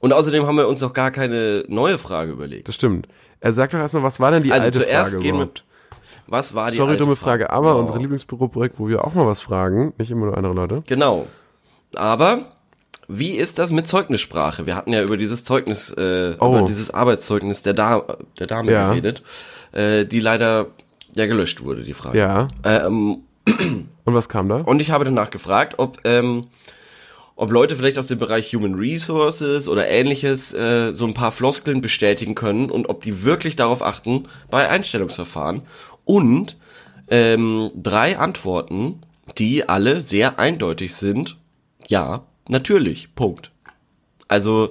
[0.00, 2.68] Und außerdem haben wir uns noch gar keine neue Frage überlegt.
[2.68, 3.08] das stimmt.
[3.40, 5.42] Er sagt doch erstmal, was war denn die Also alte zuerst Frage gehen wir.
[5.44, 5.64] überhaupt?
[6.26, 7.80] Was war die Sorry, alte dumme Frage, aber Oh.
[7.80, 10.82] unsere Lieblingsbürobrik, wo wir auch mal was fragen, nicht immer nur andere Leute.
[10.86, 11.26] Genau.
[11.94, 12.40] Aber
[13.08, 14.66] wie ist das mit Zeugnissprache?
[14.66, 16.48] Wir hatten ja über dieses Zeugnis, äh, Oh.
[16.48, 18.02] über dieses Arbeitszeugnis der, da
[18.38, 18.88] der Dame Ja.
[18.90, 19.22] geredet,
[19.72, 20.66] äh, die leider
[21.14, 22.18] ja gelöscht wurde, die Frage.
[22.18, 22.48] Ja.
[22.64, 23.18] Ähm,
[24.04, 24.56] Und was kam da?
[24.56, 26.46] und ich habe danach gefragt, ob ähm,
[27.36, 31.80] ob Leute vielleicht aus dem Bereich Human Resources oder ähnliches äh, so ein paar Floskeln
[31.80, 35.64] bestätigen können und ob die wirklich darauf achten bei Einstellungsverfahren.
[36.04, 36.56] Und
[37.10, 39.00] ähm, drei Antworten,
[39.36, 41.36] die alle sehr eindeutig sind.
[41.88, 43.14] Ja, natürlich.
[43.14, 43.50] Punkt.
[44.28, 44.70] Also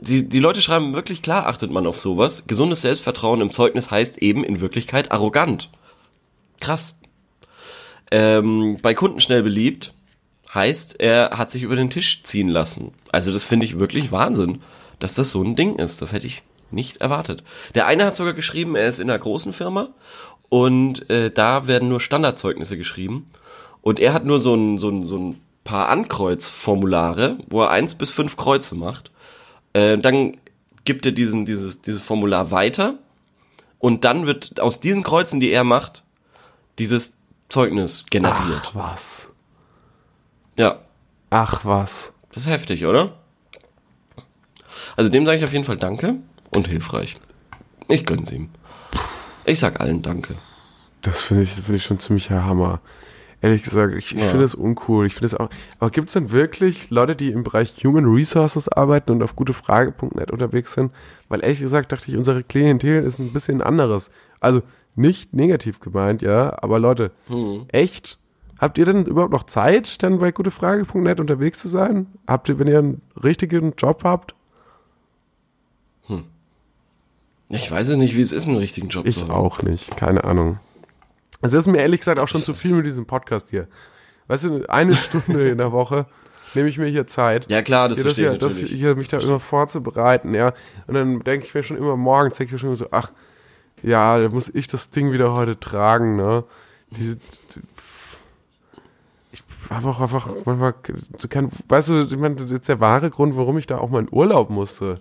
[0.00, 2.44] die, die Leute schreiben wirklich klar, achtet man auf sowas.
[2.46, 5.70] Gesundes Selbstvertrauen im Zeugnis heißt eben in Wirklichkeit arrogant.
[6.60, 6.94] Krass.
[8.10, 9.94] Ähm, bei Kunden schnell beliebt
[10.54, 12.92] heißt, er hat sich über den Tisch ziehen lassen.
[13.10, 14.62] Also das finde ich wirklich Wahnsinn,
[15.00, 16.00] dass das so ein Ding ist.
[16.00, 17.42] Das hätte ich nicht erwartet.
[17.74, 19.88] Der eine hat sogar geschrieben, er ist in einer großen Firma
[20.48, 23.30] und äh, da werden nur Standardzeugnisse geschrieben.
[23.80, 27.94] Und er hat nur so ein, so ein, so ein paar Ankreuzformulare, wo er eins
[27.94, 29.10] bis fünf Kreuze macht.
[29.72, 30.36] Äh, dann
[30.84, 32.94] gibt er diesen, dieses, dieses Formular weiter
[33.78, 36.04] und dann wird aus diesen Kreuzen, die er macht,
[36.78, 37.16] dieses
[37.48, 38.62] Zeugnis generiert.
[38.64, 39.28] Ach was.
[40.56, 40.80] Ja,
[41.30, 42.12] Ach was.
[42.32, 43.12] das ist heftig, oder?
[44.96, 46.16] Also dem sage ich auf jeden Fall Danke
[46.50, 47.16] und hilfreich.
[47.88, 48.50] Ich gönn's ihm.
[49.44, 50.36] Ich sag allen Danke.
[51.02, 52.80] Das finde ich, finde ich schon ziemlich Hammer.
[53.44, 54.28] Ehrlich gesagt, ich, ich Ja.
[54.28, 55.06] finde es uncool.
[55.06, 55.50] Ich finde es auch.
[55.78, 60.30] Aber gibt es denn wirklich Leute, die im Bereich Human Resources arbeiten und auf gutefrage.net
[60.30, 60.92] unterwegs sind?
[61.28, 64.10] Weil ehrlich gesagt dachte ich, unsere Klientel ist ein bisschen anderes.
[64.40, 64.62] Also
[64.96, 67.66] nicht negativ gemeint, ja, aber Leute, Hm.
[67.68, 68.18] echt?
[68.58, 72.06] Habt ihr denn überhaupt noch Zeit, dann bei gutefrage.net unterwegs zu sein?
[72.26, 74.34] Habt ihr, wenn ihr einen richtigen Job habt?
[77.50, 79.32] Ich weiß es nicht, wie es ist, einen richtigen Job Ich zu haben.
[79.32, 80.58] auch nicht, keine Ahnung.
[81.44, 83.68] Es ist mir ehrlich gesagt auch schon zu viel mit diesem Podcast hier.
[84.28, 86.06] Weißt du, eine Stunde in der Woche
[86.54, 87.50] nehme ich mir hier Zeit.
[87.50, 90.54] Ja klar, das Ja, das, verstehe ja, das hier mich da immer vorzubereiten, ja.
[90.86, 93.10] Und dann denke ich mir schon immer morgens, denke ich mir schon immer so, ach,
[93.82, 96.44] ja, da muss ich das Ding wieder heute tragen, ne?
[96.90, 97.60] Diese, die,
[99.32, 100.74] ich habe auch einfach manchmal,
[101.28, 104.00] kann, weißt du, ich meine, das ist der wahre Grund, warum ich da auch mal
[104.00, 104.98] in Urlaub musste.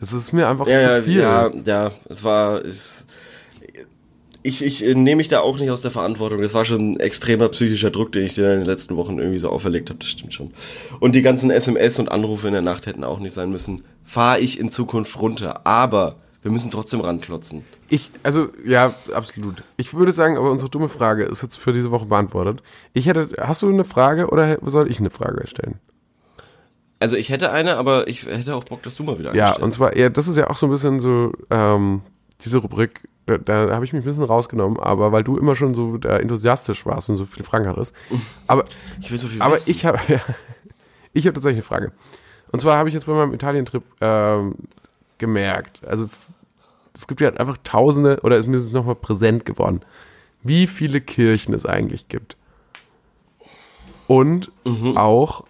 [0.00, 1.20] Es ist mir einfach ja, zu viel.
[1.20, 3.06] ja, ja, es war, es,
[4.44, 6.42] ich, ich äh, nehme mich da auch nicht aus der Verantwortung.
[6.42, 9.38] Das war schon ein extremer psychischer Druck, den ich dir in den letzten Wochen irgendwie
[9.38, 9.98] so auferlegt habe.
[9.98, 10.52] Das stimmt schon.
[11.00, 13.84] Und die ganzen SMS und Anrufe in der Nacht hätten auch nicht sein müssen.
[14.04, 15.66] Fahre ich in Zukunft runter.
[15.66, 17.64] Aber wir müssen trotzdem ranklotzen.
[17.88, 19.62] Ich, also, ja, absolut.
[19.78, 22.62] Ich würde sagen, aber unsere dumme Frage ist jetzt für diese Woche beantwortet.
[22.92, 25.80] Ich hätte, hast du eine Frage oder soll ich eine Frage stellen?
[27.00, 29.72] Also ich hätte eine, aber ich hätte auch Bock, dass du mal wieder Ja, und
[29.72, 32.02] zwar, ja, das ist ja auch so ein bisschen so, ähm,
[32.44, 35.74] diese Rubrik, da, da habe ich mich ein bisschen rausgenommen, aber weil du immer schon
[35.74, 37.94] so äh, enthusiastisch warst und so viele Fragen hattest.
[38.46, 38.64] Aber,
[39.00, 39.70] ich will so viel aber wissen.
[39.70, 40.20] ich habe, ja,
[41.12, 41.92] ich habe tatsächlich eine Frage.
[42.52, 44.54] Und zwar habe ich jetzt bei meinem Italien-Trip ähm,
[45.18, 46.08] gemerkt, also
[46.92, 49.80] es gibt ja einfach tausende, oder ist mir es nochmal präsent geworden,
[50.42, 52.36] wie viele Kirchen es eigentlich gibt.
[54.06, 54.52] Und
[54.94, 55.44] auch,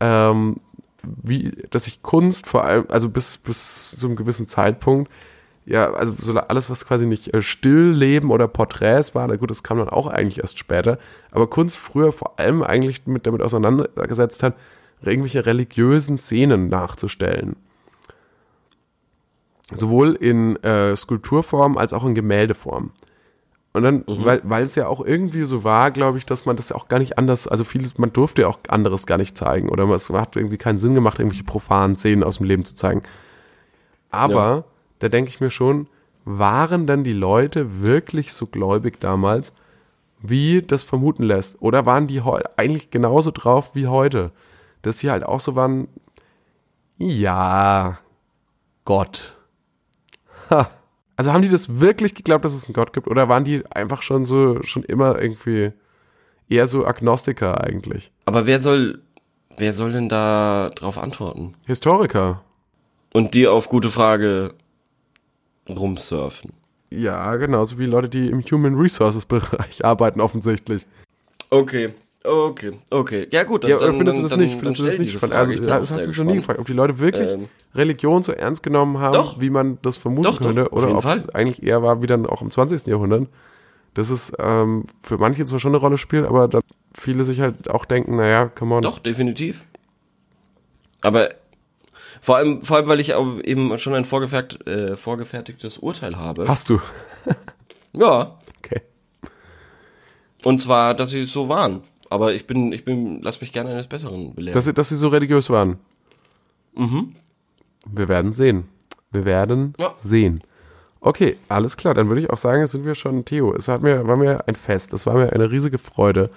[0.00, 0.56] ähm,
[1.02, 5.12] wie, dass sich Kunst vor allem, also bis, bis zu einem gewissen Zeitpunkt,
[5.68, 9.62] ja, also so alles, was quasi nicht äh, Stillleben oder Porträts war, na gut, das
[9.62, 10.98] kam dann auch eigentlich erst später,
[11.30, 14.54] aber Kunst früher vor allem eigentlich mit damit auseinandergesetzt hat,
[15.02, 17.56] irgendwelche religiösen Szenen nachzustellen.
[19.70, 22.90] Sowohl in äh, Skulpturform als auch in Gemäldeform.
[23.74, 26.70] Und dann, weil, weil es ja auch irgendwie so war, glaube ich, dass man das
[26.70, 29.68] ja auch gar nicht anders, also vieles, man durfte ja auch anderes gar nicht zeigen.
[29.68, 33.02] Oder es hat irgendwie keinen Sinn gemacht, irgendwelche profanen Szenen aus dem Leben zu zeigen.
[34.10, 34.77] Aber Ja.
[34.98, 35.88] Da denke ich mir schon,
[36.24, 39.52] waren denn die Leute wirklich so gläubig damals,
[40.20, 41.60] wie das vermuten lässt?
[41.62, 42.20] Oder waren die
[42.56, 44.32] eigentlich genauso drauf wie heute?
[44.82, 45.88] Dass sie halt auch so waren,
[46.98, 47.98] ja,
[48.84, 49.36] Gott.
[50.50, 50.70] Ha.
[51.16, 53.08] Also haben die das wirklich geglaubt, dass es einen Gott gibt?
[53.08, 55.72] Oder waren die einfach schon so, schon immer irgendwie
[56.48, 58.12] eher so Agnostiker eigentlich?
[58.24, 59.02] Aber wer soll,
[59.56, 61.52] wer soll denn da drauf antworten?
[61.66, 62.42] Historiker.
[63.12, 64.54] Und die auf gute Frage
[65.76, 66.52] rumsurfen.
[66.90, 70.86] Ja, genauso wie Leute, die im Human Resources Bereich arbeiten, offensichtlich.
[71.50, 71.94] Okay,
[72.24, 73.26] okay, okay.
[73.30, 74.56] Ja gut, dann, Ja, dann, findest du das dann, nicht?
[74.56, 75.16] Findest du das nicht?
[75.16, 75.34] Frage.
[75.34, 78.62] Also, das hast du schon nie gefragt, ob die Leute wirklich Ähm, Religion so ernst
[78.62, 79.40] genommen haben, Doch.
[79.40, 82.06] wie man das vermuten Doch, doch, könnte, auf oder ob es eigentlich eher war wie
[82.06, 82.86] dann auch im 20.
[82.86, 83.28] Jahrhundert.
[83.94, 86.60] Das ist ähm, für manche zwar schon eine Rolle spielt, aber
[86.94, 88.82] viele sich halt auch denken, naja, come on.
[88.82, 89.64] Doch, definitiv.
[91.00, 91.30] Aber
[92.20, 96.46] vor allem, vor allem, weil ich auch eben schon ein vorgefertigt, äh, vorgefertigtes Urteil habe.
[96.48, 96.80] Hast du.
[97.94, 98.38] Ja.
[98.58, 98.82] Okay.
[100.44, 101.80] Und zwar, dass sie so waren.
[102.10, 104.54] Aber ich bin, ich bin, lass mich gerne eines Besseren belehren.
[104.54, 105.78] Dass, sie- dass sie so religiös waren.
[106.74, 107.14] Mhm.
[107.90, 108.68] Wir werden sehen.
[109.10, 109.94] Wir werden Ja.
[109.98, 110.42] sehen.
[111.00, 111.94] Okay, alles klar.
[111.94, 113.54] Dann würde ich auch sagen, jetzt sind wir schon, Theo.
[113.54, 114.92] Es hat mir, war mir ein Fest.
[114.92, 116.30] Es war mir eine riesige Freude.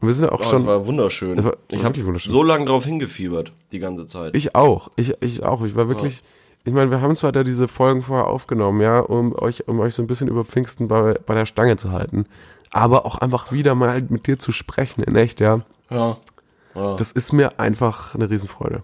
[0.00, 0.58] Und wir sind ja auch oh, schon.
[0.58, 1.36] das war wunderschön.
[1.36, 2.30] Das war ich habe wunderschön.
[2.30, 4.36] so lange drauf hingefiebert, die ganze Zeit.
[4.36, 4.90] Ich auch.
[4.96, 5.62] Ich, ich auch.
[5.64, 6.22] Ich war wirklich.
[6.64, 9.94] Ich meine, wir haben zwar da diese Folgen vorher aufgenommen, ja, um euch, um euch
[9.94, 12.26] so ein bisschen über Pfingsten bei, bei der Stange zu halten.
[12.70, 15.60] Aber auch einfach wieder mal mit dir zu sprechen, in echt, ja.
[15.90, 16.18] ja.
[16.74, 16.96] ja.
[16.96, 18.82] Das ist mir einfach eine Riesenfreude.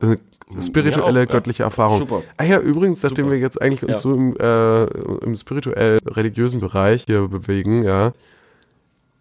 [0.00, 0.18] Eine
[0.60, 1.36] spirituelle, Mir auch, ja.
[1.36, 2.00] göttliche Erfahrung.
[2.00, 2.22] Super.
[2.36, 3.36] Ah ja, übrigens, nachdem Super.
[3.36, 3.98] wir jetzt eigentlich uns Ja.
[3.98, 4.84] so im, äh,
[5.24, 8.12] im spirituell-religiösen Bereich hier bewegen, ja,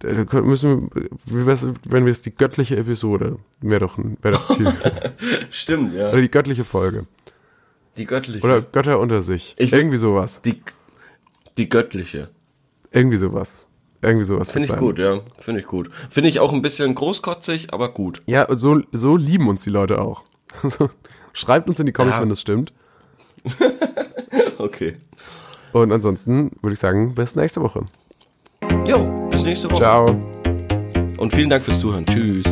[0.01, 4.17] da da müssen wir, wie wär's, wenn wir jetzt die göttliche Episode, wäre doch, ein-
[4.21, 4.57] wär doch
[5.49, 6.09] Stimmt, ja.
[6.09, 7.05] oder die göttliche Folge.
[7.97, 8.45] Die göttliche.
[8.45, 9.55] Oder Götter unter sich.
[9.57, 10.41] Ich- Irgendwie sowas.
[10.41, 10.61] die,
[11.57, 12.29] die göttliche.
[12.91, 13.67] Irgendwie sowas.
[14.01, 14.51] Irgendwie sowas.
[14.51, 14.79] Finde ich sein.
[14.79, 15.19] gut, ja.
[15.39, 15.91] Finde ich gut.
[16.09, 18.21] Finde ich auch ein bisschen großkotzig, aber gut.
[18.25, 20.23] Ja, so, so lieben uns die Leute auch.
[20.63, 20.89] Also,
[21.33, 22.21] schreibt uns in die Comments, Ja.
[22.21, 22.73] wenn das stimmt.
[24.57, 24.95] Okay.
[25.73, 27.83] Und ansonsten würde ich sagen, bis nächste Woche.
[28.87, 29.81] Jo, bis nächste Woche.
[29.81, 30.05] Ciao.
[31.17, 32.05] Und vielen Dank fürs Zuhören.
[32.05, 32.45] Tschüss.